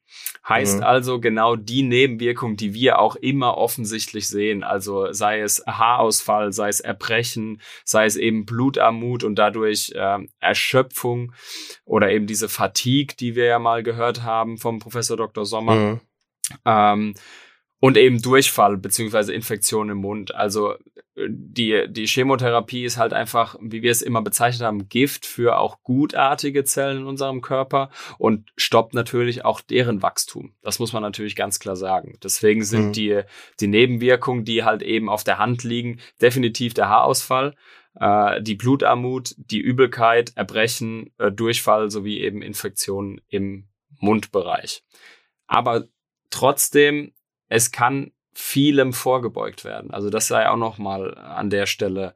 Heißt 0.49 0.78
mhm. 0.78 0.85
also 0.85 1.20
genau 1.20 1.56
die 1.56 1.82
Nebenwirkung, 1.82 2.56
die 2.56 2.73
wir 2.73 2.99
auch 3.00 3.17
immer 3.17 3.58
offensichtlich 3.58 4.28
sehen. 4.28 4.62
Also 4.62 5.12
sei 5.12 5.41
es 5.41 5.64
Haarausfall, 5.67 6.52
sei 6.52 6.69
es 6.69 6.80
Erbrechen, 6.80 7.60
sei 7.84 8.06
es 8.06 8.17
eben 8.17 8.47
Blutarmut 8.47 9.25
und 9.25 9.36
dadurch 9.36 9.93
äh, 9.95 10.19
Erschöpfung 10.38 11.32
oder 11.84 12.10
eben 12.10 12.26
diese 12.26 12.49
Fatigue, 12.49 13.17
die 13.19 13.34
wir 13.34 13.47
ja 13.47 13.58
mal 13.58 13.82
gehört 13.82 14.23
haben 14.23 14.58
vom 14.58 14.78
Professor 14.78 15.17
Dr. 15.17 15.45
Sommer. 15.45 15.75
Mhm. 15.75 16.00
Ähm, 16.64 17.14
und 17.78 17.97
eben 17.97 18.23
Durchfall 18.23 18.76
beziehungsweise 18.78 19.32
Infektion 19.32 19.91
im 19.91 19.99
Mund. 19.99 20.34
Also 20.34 20.73
äh, 21.15 21.28
die, 21.28 21.86
die 21.89 22.06
Chemotherapie 22.06 22.84
ist 22.84 22.97
halt 22.97 23.12
einfach, 23.12 23.56
wie 23.60 23.82
wir 23.82 23.91
es 23.91 24.02
immer 24.02 24.23
bezeichnet 24.23 24.62
haben, 24.62 24.89
Gift 24.89 25.26
für 25.26 25.58
auch 25.58 25.82
gutartige 25.82 26.65
Zellen 26.65 26.99
in 26.99 27.06
unserem 27.06 27.43
Körper 27.43 27.91
und 28.19 28.50
stoppt 28.56 28.95
natürlich 28.95 29.45
auch 29.45 29.60
deren 29.60 30.02
Wachstum. 30.02 30.54
Das 30.62 30.78
muss 30.78 30.93
man 30.93 31.02
natürlich 31.02 31.36
ganz 31.36 31.58
klar 31.58 31.76
sagen. 31.76 32.19
Deswegen 32.23 32.65
sind 32.65 32.89
mhm. 32.89 32.93
die, 32.93 33.21
die 33.60 33.69
Nebenwirkungen, 33.69 34.45
die 34.45 34.65
halt 34.65 34.82
eben 34.82 35.08
auf 35.08 35.25
der 35.25 35.39
Hand 35.39 35.62
liegen, 35.62 36.00
definitiv 36.21 36.73
der 36.73 36.89
Haarausfall, 36.89 37.54
äh, 38.00 38.41
die 38.41 38.54
Blutarmut, 38.54 39.34
die 39.36 39.60
Übelkeit, 39.60 40.32
Erbrechen, 40.34 41.12
äh, 41.19 41.30
Durchfall 41.30 41.91
sowie 41.91 42.21
eben 42.21 42.41
Infektionen 42.41 43.21
im 43.28 43.69
Mundbereich. 43.99 44.82
Aber 45.47 45.84
trotzdem 46.30 47.12
es 47.49 47.71
kann 47.71 48.13
vielem 48.32 48.93
vorgebeugt 48.93 49.65
werden. 49.65 49.91
Also 49.91 50.11
das 50.11 50.28
sei 50.28 50.49
auch 50.49 50.56
noch 50.56 50.78
mal 50.78 51.17
an 51.17 51.50
der 51.50 51.67
Stelle 51.67 52.15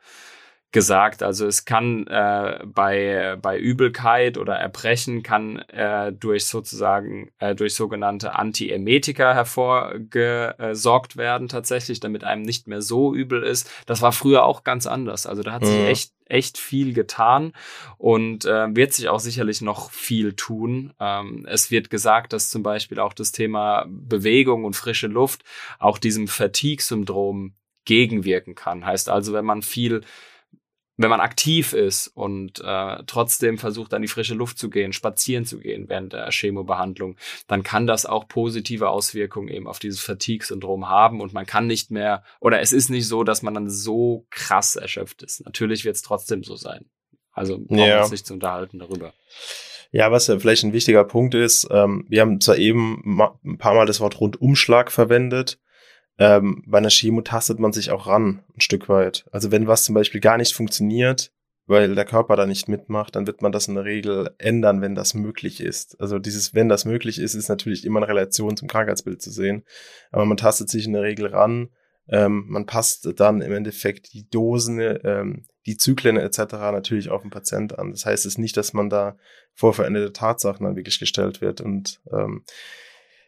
gesagt. 0.72 1.22
Also 1.22 1.46
es 1.46 1.64
kann 1.64 2.06
äh, 2.06 2.61
bei, 2.64 3.37
bei 3.40 3.59
Übelkeit 3.59 4.38
oder 4.38 4.54
Erbrechen 4.54 5.22
kann 5.22 5.59
äh, 5.68 6.12
durch 6.12 6.46
sozusagen 6.46 7.30
äh, 7.38 7.54
durch 7.54 7.74
sogenannte 7.74 8.37
Antiemetika 8.37 9.35
hervorgesorgt 9.35 11.16
werden 11.16 11.48
tatsächlich, 11.48 11.98
damit 12.00 12.22
einem 12.22 12.42
nicht 12.42 12.68
mehr 12.68 12.83
so 12.83 13.14
übel 13.14 13.42
ist. 13.42 13.70
Das 13.87 14.00
war 14.00 14.12
früher 14.12 14.44
auch 14.44 14.62
ganz 14.62 14.87
anders. 14.87 15.26
Also 15.26 15.42
da 15.42 15.52
hat 15.52 15.66
sich 15.66 15.78
mhm. 15.78 15.87
echt 15.87 16.12
echt 16.30 16.59
viel 16.59 16.92
getan 16.92 17.52
und 17.98 18.44
äh, 18.44 18.74
wird 18.76 18.92
sich 18.92 19.09
auch 19.09 19.18
sicherlich 19.18 19.62
noch 19.62 19.90
viel 19.90 20.35
tun. 20.35 20.92
Ähm, 21.00 21.44
es 21.48 21.72
wird 21.72 21.90
gesagt, 21.90 22.33
dass 22.33 22.50
zum 22.50 22.62
Beispiel 22.62 23.00
auch 23.00 23.14
das 23.14 23.33
Thema 23.33 23.85
Bewegung 23.88 24.64
und 24.64 24.76
frische 24.76 25.09
Luft 25.09 25.42
auch 25.80 25.98
diesem 25.98 26.28
Fatigue-Syndrom 26.28 27.54
gegenwirken 27.85 28.54
kann. 28.54 28.87
Heißt 28.87 29.09
also, 29.09 29.33
wenn 29.33 29.44
man 29.44 29.62
viel 29.62 30.02
wenn 31.03 31.11
man 31.11 31.21
aktiv 31.21 31.73
ist 31.73 32.09
und 32.09 32.61
äh, 32.63 33.03
trotzdem 33.07 33.57
versucht, 33.57 33.95
an 33.95 34.03
die 34.03 34.09
frische 34.09 34.35
Luft 34.35 34.59
zu 34.59 34.69
gehen, 34.69 34.93
spazieren 34.93 35.47
zu 35.47 35.59
gehen 35.59 35.89
während 35.89 36.13
der 36.13 36.31
Chemobehandlung, 36.31 37.17
dann 37.47 37.63
kann 37.63 37.87
das 37.87 38.05
auch 38.05 38.29
positive 38.29 38.91
Auswirkungen 38.91 39.49
eben 39.49 39.67
auf 39.67 39.79
dieses 39.79 40.01
Fatigue-Syndrom 40.01 40.89
haben 40.89 41.21
und 41.21 41.33
man 41.33 41.47
kann 41.47 41.67
nicht 41.67 41.91
mehr, 41.91 42.23
oder 42.41 42.61
es 42.61 42.73
ist 42.73 42.91
nicht 42.91 43.09
so, 43.09 43.25
dass 43.25 43.43
man 43.43 43.55
dann 43.55 43.71
so 43.71 44.27
krass 44.29 44.77
erschöpft 44.77 45.23
ist. 45.23 45.45
Natürlich 45.45 45.87
wird 45.87 45.97
es 45.97 46.03
trotzdem 46.03 46.45
so 46.45 46.57
sein. 46.57 46.85
Also 47.33 47.59
brauchen 47.59 47.79
wir 47.79 47.87
ja. 47.87 48.03
uns 48.03 48.11
nicht 48.11 48.27
zu 48.27 48.35
unterhalten 48.35 48.79
darüber. 48.79 49.15
Ja, 49.93 50.13
was 50.13 50.27
ja 50.27 50.39
vielleicht 50.39 50.65
ein 50.65 50.73
wichtiger 50.75 51.05
Punkt 51.05 51.35
ist, 51.35 51.67
ähm, 51.71 52.05
wir 52.09 52.21
haben 52.21 52.41
zwar 52.41 52.59
eben 52.59 53.19
ein 53.45 53.59
paar 53.59 53.75
Mal 53.75 53.87
das 53.87 54.01
Wort 54.01 54.21
Rundumschlag 54.21 54.93
verwendet, 54.93 55.59
ähm, 56.20 56.62
bei 56.66 56.78
einer 56.78 56.90
Chemo 56.90 57.22
tastet 57.22 57.59
man 57.59 57.72
sich 57.72 57.90
auch 57.90 58.06
ran, 58.06 58.42
ein 58.54 58.61
Stück 58.61 58.90
weit. 58.90 59.24
Also 59.33 59.50
wenn 59.50 59.66
was 59.66 59.85
zum 59.85 59.94
Beispiel 59.94 60.20
gar 60.20 60.37
nicht 60.37 60.54
funktioniert, 60.54 61.33
weil 61.66 61.94
der 61.94 62.04
Körper 62.04 62.37
da 62.37 62.46
nicht 62.46 62.68
mitmacht, 62.68 63.16
dann 63.16 63.26
wird 63.26 63.40
man 63.40 63.52
das 63.52 63.68
in 63.68 63.74
der 63.74 63.85
Regel 63.85 64.30
ändern, 64.37 64.83
wenn 64.83 64.94
das 64.94 65.14
möglich 65.14 65.61
ist. 65.62 65.98
Also 65.98 66.18
dieses, 66.18 66.52
wenn 66.52 66.68
das 66.68 66.85
möglich 66.85 67.18
ist, 67.18 67.35
ist 67.35 67.48
natürlich 67.48 67.87
immer 67.87 68.00
in 68.00 68.04
Relation 68.04 68.56
zum 68.56 68.68
Krankheitsbild 68.68 69.22
zu 69.22 69.30
sehen. 69.30 69.64
Aber 70.12 70.26
man 70.26 70.37
tastet 70.37 70.68
sich 70.68 70.85
in 70.85 70.92
der 70.92 71.02
Regel 71.02 71.28
ran, 71.28 71.70
ähm, 72.09 72.44
man 72.48 72.66
passt 72.66 73.09
dann 73.18 73.40
im 73.40 73.52
Endeffekt 73.52 74.12
die 74.12 74.28
Dosen, 74.28 74.80
ähm, 74.80 75.46
die 75.64 75.76
Zyklen 75.78 76.18
etc. 76.18 76.38
natürlich 76.52 77.09
auf 77.09 77.22
den 77.22 77.30
Patient 77.30 77.78
an. 77.78 77.92
Das 77.92 78.04
heißt 78.04 78.26
es 78.26 78.37
nicht, 78.37 78.59
dass 78.59 78.74
man 78.74 78.90
da 78.90 79.16
vor 79.54 79.72
veränderte 79.72 80.12
Tatsachen 80.12 80.66
dann 80.66 80.76
wirklich 80.76 80.98
gestellt 80.98 81.40
wird. 81.40 81.61
Und 81.61 82.02
ähm, 82.12 82.44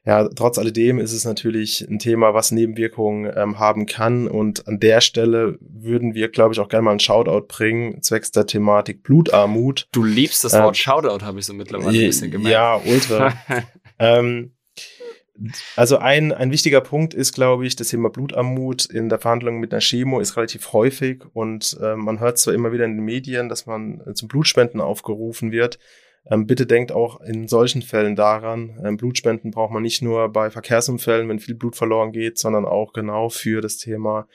ja, 0.04 0.28
trotz 0.28 0.58
alledem 0.58 0.98
ist 0.98 1.12
es 1.12 1.24
natürlich 1.24 1.86
ein 1.88 2.00
Thema, 2.00 2.34
was 2.34 2.50
Nebenwirkungen 2.50 3.32
ähm, 3.36 3.60
haben 3.60 3.86
kann. 3.86 4.26
Und 4.26 4.66
an 4.66 4.80
der 4.80 5.00
Stelle 5.00 5.58
würden 5.60 6.14
wir, 6.14 6.28
glaube 6.28 6.54
ich, 6.54 6.60
auch 6.60 6.68
gerne 6.68 6.82
mal 6.82 6.90
einen 6.90 7.00
Shoutout 7.00 7.46
bringen, 7.46 8.02
zwecks 8.02 8.32
der 8.32 8.46
Thematik 8.46 9.04
Blutarmut. 9.04 9.86
Du 9.92 10.02
liebst 10.02 10.42
das 10.42 10.54
Wort 10.54 10.76
äh, 10.76 10.78
Shoutout, 10.78 11.24
habe 11.24 11.38
ich 11.38 11.46
so 11.46 11.54
mittlerweile 11.54 11.96
ein 11.96 12.06
bisschen 12.06 12.32
gemerkt. 12.32 12.52
Ja, 12.52 12.80
ultra. 12.84 13.32
ähm, 14.00 14.52
also 15.76 15.98
ein, 15.98 16.32
ein 16.32 16.50
wichtiger 16.50 16.80
Punkt 16.80 17.14
ist, 17.14 17.32
glaube 17.32 17.64
ich, 17.66 17.76
das 17.76 17.88
Thema 17.88 18.10
Blutarmut 18.10 18.84
in 18.86 19.08
der 19.08 19.18
Verhandlung 19.18 19.60
mit 19.60 19.72
einer 19.72 19.80
Chemo 19.80 20.20
ist 20.20 20.36
relativ 20.36 20.72
häufig 20.72 21.24
und 21.32 21.78
äh, 21.80 21.96
man 21.96 22.20
hört 22.20 22.38
zwar 22.38 22.54
immer 22.54 22.72
wieder 22.72 22.84
in 22.84 22.96
den 22.96 23.04
Medien, 23.04 23.48
dass 23.48 23.66
man 23.66 24.02
zum 24.14 24.28
Blutspenden 24.28 24.80
aufgerufen 24.80 25.50
wird, 25.50 25.78
bitte 26.30 26.66
denkt 26.66 26.92
auch 26.92 27.20
in 27.20 27.48
solchen 27.48 27.82
Fällen 27.82 28.16
daran, 28.16 28.80
ähm, 28.84 28.96
Blutspenden 28.96 29.50
braucht 29.50 29.72
man 29.72 29.82
nicht 29.82 30.02
nur 30.02 30.28
bei 30.28 30.50
Verkehrsunfällen, 30.50 31.28
wenn 31.28 31.40
viel 31.40 31.54
Blut 31.54 31.76
verloren 31.76 32.12
geht, 32.12 32.38
sondern 32.38 32.64
auch 32.64 32.92
genau 32.92 33.28
für 33.28 33.60
das 33.60 33.76
Thema 33.76 34.28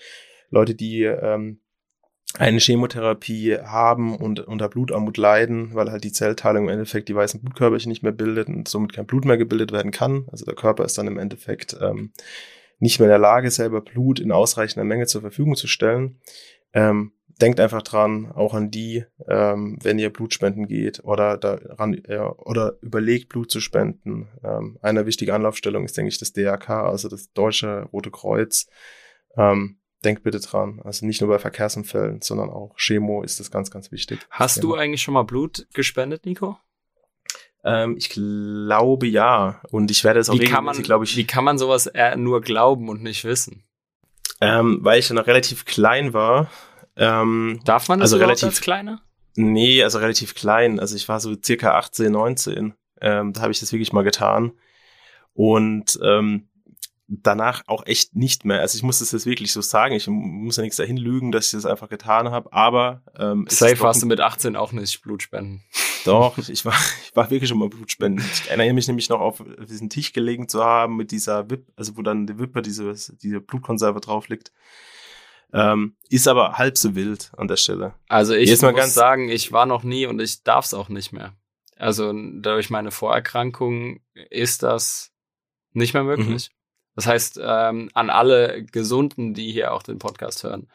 Leute, 0.50 0.76
die 0.76 1.04
ähm, 1.04 1.60
eine 2.38 2.60
Chemotherapie 2.60 3.58
haben 3.58 4.16
und 4.16 4.42
unter 4.42 4.70
Blutarmut 4.70 5.18
leiden, 5.18 5.74
weil 5.74 5.92
halt 5.92 6.04
die 6.04 6.12
Zellteilung 6.12 6.66
im 6.66 6.70
Endeffekt 6.70 7.10
die 7.10 7.16
weißen 7.16 7.42
Blutkörperchen 7.42 7.90
nicht 7.90 8.04
mehr 8.04 8.12
bildet 8.12 8.48
und 8.50 8.68
somit 8.68 8.94
kein 8.94 9.08
Blut 9.08 9.26
mehr 9.26 9.38
gebildet 9.38 9.72
werden 9.72 9.92
kann. 9.92 10.28
Also 10.32 10.46
der 10.46 10.56
Körper 10.56 10.84
ist 10.86 10.98
dann 10.98 11.08
im 11.08 11.18
Endeffekt 11.18 11.78
ähm, 11.82 12.12
nicht 12.80 13.00
mehr 13.00 13.08
in 13.08 13.12
der 13.12 13.20
Lage, 13.20 13.50
selber 13.50 13.82
Blut 13.82 14.20
in 14.20 14.32
ausreichender 14.32 14.84
Menge 14.84 15.08
zur 15.08 15.22
Verfügung 15.22 15.56
zu 15.56 15.68
stellen. 15.68 16.20
Ähm, 16.74 17.14
denkt 17.42 17.60
einfach 17.60 17.82
dran, 17.82 18.32
auch 18.32 18.54
an 18.54 18.72
die, 18.72 19.06
ähm, 19.28 19.78
wenn 19.82 20.00
ihr 20.00 20.12
Blutspenden 20.12 20.68
geht 20.68 21.04
oder 21.04 21.38
daran 21.38 22.02
ja, 22.08 22.32
oder 22.32 22.78
überlegt, 22.82 23.30
Blut 23.30 23.52
zu 23.52 23.60
spenden. 23.60 24.28
Ähm, 24.44 24.78
eine 24.82 25.06
wichtige 25.06 25.34
Anlaufstellung 25.34 25.86
ist, 25.86 25.98
denke 25.98 26.10
ich, 26.10 26.18
das 26.18 26.34
DRK, 26.34 26.70
also 26.70 27.10
das 27.10 27.32
Deutsche 27.34 27.84
Rote 27.94 28.12
Kreuz. 28.12 28.68
Ähm, 29.36 29.80
denkt 30.04 30.24
bitte 30.24 30.40
dran. 30.40 30.82
Also 30.84 31.06
nicht 31.06 31.22
nur 31.22 31.30
bei 31.30 31.40
Verkehrsunfällen, 31.40 32.22
sondern 32.22 32.50
auch 32.50 32.76
Chemo 32.78 33.24
ist 33.24 33.40
das 33.40 33.52
ganz, 33.52 33.72
ganz 33.72 33.92
wichtig. 33.92 34.20
Hast 34.30 34.64
du 34.64 34.76
eigentlich 34.76 35.02
schon 35.02 35.14
mal 35.14 35.24
Blut 35.24 35.68
gespendet, 35.74 36.26
Nico? 36.26 36.58
Ähm, 37.64 37.98
ich 37.98 38.10
glaube 38.10 39.08
ja. 39.08 39.62
Und 39.72 39.92
ich 39.92 40.04
werde 40.04 40.20
es 40.20 40.30
auch 40.30 40.40
wie 40.40 40.46
kann 40.46 40.64
man, 40.64 40.82
glaube 40.82 41.06
ich. 41.06 41.18
Wie 41.18 41.26
kann 41.26 41.44
man 41.44 41.58
sowas 41.58 41.92
nur 42.16 42.42
glauben 42.42 42.90
und 42.90 43.04
nicht 43.04 43.26
wissen? 43.26 43.64
Ähm, 44.40 44.80
weil 44.82 45.00
ich 45.00 45.10
ja 45.10 45.16
noch 45.16 45.28
relativ 45.28 45.66
klein 45.66 46.14
war. 46.14 46.50
Ähm, 46.98 47.62
Darf 47.64 47.88
man 47.88 48.00
das 48.00 48.12
also 48.12 48.24
relativ 48.24 48.50
als 48.50 48.62
kleiner? 48.62 49.02
Nee, 49.36 49.84
also 49.84 50.00
relativ 50.00 50.34
klein. 50.34 50.80
Also 50.80 50.96
ich 50.96 51.08
war 51.08 51.20
so 51.20 51.36
circa 51.42 51.76
18, 51.78 52.12
19. 52.12 52.74
Ähm, 53.00 53.34
da 53.34 53.42
habe 53.42 53.52
ich 53.52 53.60
das 53.60 53.72
wirklich 53.72 53.94
mal 53.94 54.04
getan. 54.04 54.52
Und 55.34 56.00
ähm, 56.04 56.50
danach 57.08 57.64
auch 57.68 57.86
echt 57.86 58.16
nicht 58.16 58.46
mehr. 58.46 58.62
Also 58.62 58.78
ich 58.78 58.84
muss 58.84 59.00
das 59.00 59.12
jetzt 59.12 59.26
wirklich 59.26 59.52
so 59.52 59.62
sagen. 59.62 59.96
Ich 59.96 60.08
muss 60.08 60.58
ja 60.58 60.64
nichts 60.64 60.78
dahin 60.78 60.98
lügen, 60.98 61.32
dass 61.32 61.46
ich 61.46 61.52
das 61.52 61.66
einfach 61.66 61.90
getan 61.90 62.32
habe. 62.32 62.52
Aber 62.52 63.04
ähm, 63.18 63.46
safe 63.48 63.80
warst 63.80 64.02
du 64.02 64.08
mit 64.08 64.20
18 64.20 64.56
auch 64.56 64.72
nicht 64.72 65.02
Blutspenden. 65.04 65.62
Doch, 66.06 66.38
ich 66.50 66.66
war, 66.66 66.74
ich 67.08 67.16
war 67.16 67.30
wirklich 67.30 67.50
schon 67.50 67.60
mal 67.60 67.70
Blutspenden. 67.70 68.26
Ich 68.34 68.50
erinnere 68.50 68.74
mich 68.74 68.88
nämlich 68.88 69.10
noch 69.10 69.20
auf 69.20 69.44
diesen 69.70 69.90
Tisch 69.90 70.14
gelegen 70.14 70.50
zu 70.50 70.64
haben 70.64 70.98
mit 70.98 71.12
dieser 71.12 71.50
Wip, 71.50 71.66
also 71.76 71.96
wo 71.96 72.02
dann 72.02 72.28
die 72.28 72.40
Wippe, 72.40 72.62
diese, 72.62 72.94
diese 73.22 73.40
Blutkonserve 73.40 74.02
drauf 74.02 74.28
liegt. 74.28 74.52
Ähm, 75.54 75.96
ist 76.10 76.28
aber 76.28 76.58
halb 76.58 76.78
so 76.78 76.96
wild 76.96 77.32
an 77.38 77.48
der 77.48 77.56
Stelle. 77.56 77.94
Also 78.08 78.34
ich 78.34 78.50
Jetzt 78.50 78.64
muss 78.64 78.76
ganz 78.76 78.94
sagen, 78.94 79.30
ich 79.30 79.52
war 79.52 79.66
noch 79.66 79.84
nie 79.84 80.06
und 80.06 80.20
ich 80.20 80.44
darf 80.44 80.66
es 80.66 80.74
auch 80.74 80.90
nicht 80.90 81.14
mehr. 81.14 81.34
Also 81.78 82.14
durch 82.14 82.70
meine 82.70 82.92
Vorerkrankung 82.92 84.02
ist 84.30 84.64
das 84.64 85.12
nicht 85.74 85.94
mehr 85.94 86.04
möglich. 86.04 86.50
Mhm. 86.50 86.56
Das 86.96 87.06
heißt, 87.06 87.40
ähm, 87.42 87.90
an 87.94 88.10
alle 88.10 88.64
Gesunden, 88.64 89.36
die 89.36 89.52
hier 89.52 89.72
auch 89.72 89.84
den 89.84 90.00
Podcast 90.00 90.44
hören, 90.44 90.68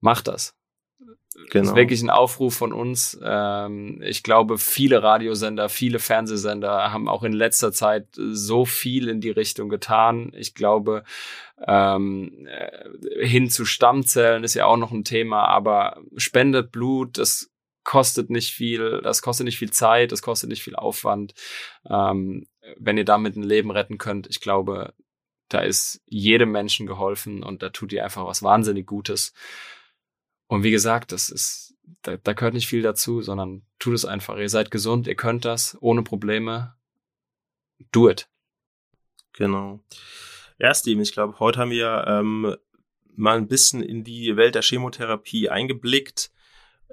macht 0.00 0.28
das. 0.28 0.57
Genau. 0.98 1.16
Das 1.52 1.68
ist 1.68 1.76
wirklich 1.76 2.02
ein 2.02 2.10
Aufruf 2.10 2.56
von 2.56 2.72
uns. 2.72 3.18
Ähm, 3.22 4.02
ich 4.02 4.22
glaube, 4.22 4.58
viele 4.58 5.02
Radiosender, 5.02 5.68
viele 5.68 5.98
Fernsehsender 6.00 6.92
haben 6.92 7.08
auch 7.08 7.22
in 7.22 7.32
letzter 7.32 7.72
Zeit 7.72 8.08
so 8.16 8.64
viel 8.64 9.08
in 9.08 9.20
die 9.20 9.30
Richtung 9.30 9.68
getan. 9.68 10.32
Ich 10.34 10.54
glaube, 10.54 11.04
ähm, 11.66 12.46
äh, 12.46 13.26
hin 13.26 13.50
zu 13.50 13.64
Stammzellen 13.64 14.42
ist 14.42 14.54
ja 14.54 14.66
auch 14.66 14.76
noch 14.76 14.90
ein 14.90 15.04
Thema, 15.04 15.44
aber 15.44 16.00
spendet 16.16 16.72
Blut, 16.72 17.18
das 17.18 17.50
kostet 17.84 18.30
nicht 18.30 18.52
viel, 18.52 19.00
das 19.02 19.22
kostet 19.22 19.44
nicht 19.46 19.58
viel 19.58 19.70
Zeit, 19.70 20.12
das 20.12 20.22
kostet 20.22 20.50
nicht 20.50 20.62
viel 20.62 20.76
Aufwand. 20.76 21.34
Ähm, 21.88 22.46
wenn 22.76 22.98
ihr 22.98 23.04
damit 23.04 23.36
ein 23.36 23.42
Leben 23.42 23.70
retten 23.70 23.98
könnt, 23.98 24.26
ich 24.26 24.40
glaube, 24.40 24.92
da 25.48 25.60
ist 25.60 26.02
jedem 26.06 26.50
Menschen 26.52 26.86
geholfen 26.86 27.42
und 27.42 27.62
da 27.62 27.70
tut 27.70 27.92
ihr 27.92 28.04
einfach 28.04 28.26
was 28.26 28.42
wahnsinnig 28.42 28.86
Gutes. 28.86 29.32
Und 30.48 30.62
wie 30.62 30.70
gesagt, 30.70 31.12
das 31.12 31.28
ist, 31.28 31.74
da, 32.02 32.16
da 32.16 32.32
gehört 32.32 32.54
nicht 32.54 32.66
viel 32.66 32.82
dazu, 32.82 33.22
sondern 33.22 33.62
tut 33.78 33.94
es 33.94 34.04
einfach. 34.04 34.36
Ihr 34.38 34.48
seid 34.48 34.70
gesund, 34.70 35.06
ihr 35.06 35.14
könnt 35.14 35.44
das 35.44 35.76
ohne 35.80 36.02
Probleme. 36.02 36.74
Do 37.92 38.10
it. 38.10 38.28
Genau. 39.34 39.80
Ja, 40.58 40.74
Steven, 40.74 41.02
ich 41.02 41.12
glaube, 41.12 41.38
heute 41.38 41.60
haben 41.60 41.70
wir 41.70 42.04
ähm, 42.08 42.56
mal 43.14 43.36
ein 43.36 43.46
bisschen 43.46 43.82
in 43.82 44.02
die 44.02 44.36
Welt 44.36 44.54
der 44.54 44.62
Chemotherapie 44.62 45.48
eingeblickt. 45.48 46.32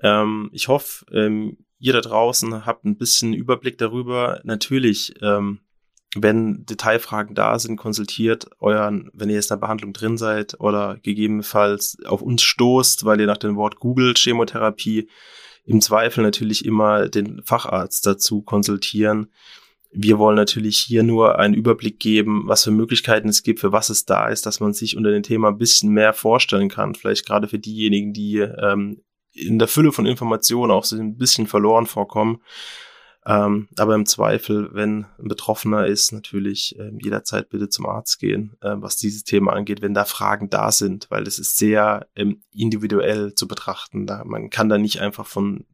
Ähm, 0.04 0.50
ich 0.54 0.68
hoffe, 0.68 1.06
ähm, 1.12 1.58
ihr 1.80 1.94
da 1.94 2.02
draußen 2.02 2.66
habt 2.66 2.86
ein 2.86 2.98
bisschen 2.98 3.34
Überblick 3.34 3.78
darüber. 3.78 4.42
Natürlich 4.44 5.16
ähm, 5.22 5.62
wenn 6.16 6.66
Detailfragen 6.66 7.36
da 7.36 7.60
sind, 7.60 7.76
konsultiert 7.76 8.48
euren, 8.60 9.10
wenn 9.14 9.30
ihr 9.30 9.36
jetzt 9.36 9.52
in 9.52 9.56
der 9.56 9.62
Behandlung 9.62 9.92
drin 9.94 10.18
seid 10.18 10.60
oder 10.60 10.98
gegebenenfalls 11.04 11.98
auf 12.06 12.22
uns 12.22 12.42
stoßt, 12.42 13.04
weil 13.06 13.20
ihr 13.20 13.28
nach 13.28 13.38
dem 13.38 13.58
Wort 13.58 13.80
googelt, 13.80 14.18
Chemotherapie, 14.18 15.10
im 15.66 15.82
Zweifel 15.82 16.24
natürlich 16.24 16.64
immer 16.64 17.10
den 17.10 17.42
Facharzt 17.44 18.06
dazu 18.06 18.42
konsultieren. 18.42 19.32
Wir 19.92 20.20
wollen 20.20 20.36
natürlich 20.36 20.78
hier 20.78 21.04
nur 21.04 21.40
einen 21.40 21.54
Überblick 21.54 22.00
geben, 22.00 22.44
was 22.46 22.64
für 22.64 22.72
Möglichkeiten 22.72 23.30
es 23.30 23.44
gibt, 23.44 23.60
für 23.60 23.72
was 23.72 23.90
es 23.90 24.06
da 24.06 24.28
ist, 24.28 24.46
dass 24.46 24.60
man 24.60 24.74
sich 24.74 24.96
unter 24.96 25.12
dem 25.12 25.24
Thema 25.24 25.50
ein 25.50 25.58
bisschen 25.58 25.92
mehr 25.92 26.14
vorstellen 26.14 26.70
kann. 26.70 26.96
Vielleicht 26.96 27.26
gerade 27.26 27.48
für 27.48 27.60
diejenigen, 27.60 28.14
die 28.14 28.38
ähm, 28.38 29.02
in 29.34 29.60
der 29.60 29.68
Fülle 29.68 29.92
von 29.92 30.06
Informationen 30.06 30.72
auch 30.72 30.86
so 30.86 30.96
ein 30.98 31.18
bisschen 31.18 31.48
verloren 31.48 31.88
vorkommen 31.88 32.42
ähm, 33.26 33.68
aber 33.78 33.96
im 33.96 34.06
Zweifel, 34.06 34.70
wenn 34.74 35.06
ein 35.18 35.28
Betroffener 35.28 35.88
ist, 35.88 36.12
natürlich 36.12 36.78
äh, 36.78 36.92
jederzeit 37.02 37.50
bitte 37.50 37.70
zum 37.70 37.88
Arzt 37.88 38.20
gehen, 38.20 38.56
äh, 38.62 38.76
was 38.76 38.98
dieses 38.98 39.24
Thema 39.24 39.54
angeht, 39.54 39.82
wenn 39.82 39.94
da 39.94 40.06
Fragen 40.06 40.50
da 40.50 40.72
sind, 40.72 41.08
weil 41.10 41.24
es 41.24 41.40
ist 41.40 41.58
sehr 41.58 42.08
ähm, 42.16 42.44
individuell 42.52 43.34
zu 43.34 43.48
betrachten. 43.48 44.06
Da, 44.06 44.24
man 44.26 44.50
kann 44.50 44.70
da 44.70 44.78
nicht 44.78 45.02
einfach 45.02 45.26
von 45.26 45.66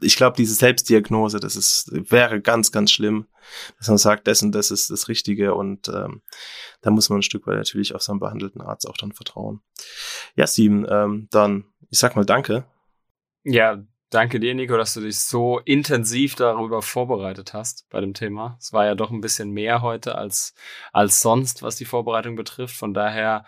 ich 0.00 0.16
glaube, 0.16 0.36
diese 0.36 0.54
Selbstdiagnose, 0.54 1.40
das 1.40 1.56
ist, 1.56 1.90
wäre 2.10 2.40
ganz, 2.40 2.72
ganz 2.72 2.92
schlimm, 2.92 3.26
dass 3.78 3.88
man 3.88 3.98
sagt, 3.98 4.26
das 4.26 4.42
und 4.42 4.52
das 4.52 4.70
ist 4.70 4.90
das 4.90 5.08
Richtige 5.08 5.54
und 5.54 5.88
ähm, 5.88 6.22
da 6.82 6.90
muss 6.90 7.08
man 7.08 7.20
ein 7.20 7.22
Stück 7.22 7.46
weit 7.46 7.56
natürlich 7.56 7.94
auf 7.94 8.02
seinen 8.02 8.20
behandelten 8.20 8.60
Arzt 8.60 8.88
auch 8.88 8.96
dann 8.96 9.12
vertrauen. 9.12 9.60
Ja, 10.36 10.46
Steven, 10.46 10.86
ähm, 10.88 11.28
dann, 11.30 11.64
ich 11.90 11.98
sag 11.98 12.16
mal 12.16 12.26
Danke. 12.26 12.64
Ja, 13.44 13.82
Danke 14.10 14.40
dir, 14.40 14.54
Nico, 14.54 14.76
dass 14.76 14.94
du 14.94 15.02
dich 15.02 15.18
so 15.18 15.58
intensiv 15.60 16.34
darüber 16.34 16.80
vorbereitet 16.80 17.52
hast 17.52 17.86
bei 17.90 18.00
dem 18.00 18.14
Thema. 18.14 18.56
Es 18.58 18.72
war 18.72 18.86
ja 18.86 18.94
doch 18.94 19.10
ein 19.10 19.20
bisschen 19.20 19.50
mehr 19.50 19.82
heute 19.82 20.14
als, 20.14 20.54
als 20.92 21.20
sonst, 21.20 21.62
was 21.62 21.76
die 21.76 21.84
Vorbereitung 21.84 22.34
betrifft. 22.34 22.74
Von 22.74 22.94
daher 22.94 23.44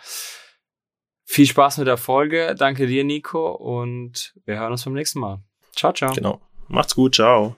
viel 1.24 1.46
Spaß 1.46 1.78
mit 1.78 1.86
der 1.86 1.96
Folge. 1.96 2.54
Danke 2.58 2.86
dir, 2.86 3.04
Nico, 3.04 3.52
und 3.52 4.34
wir 4.44 4.58
hören 4.58 4.72
uns 4.72 4.84
beim 4.84 4.94
nächsten 4.94 5.20
Mal. 5.20 5.40
Ciao, 5.74 5.92
ciao. 5.92 6.12
Genau. 6.12 6.40
Macht's 6.68 6.94
gut. 6.94 7.14
Ciao. 7.14 7.56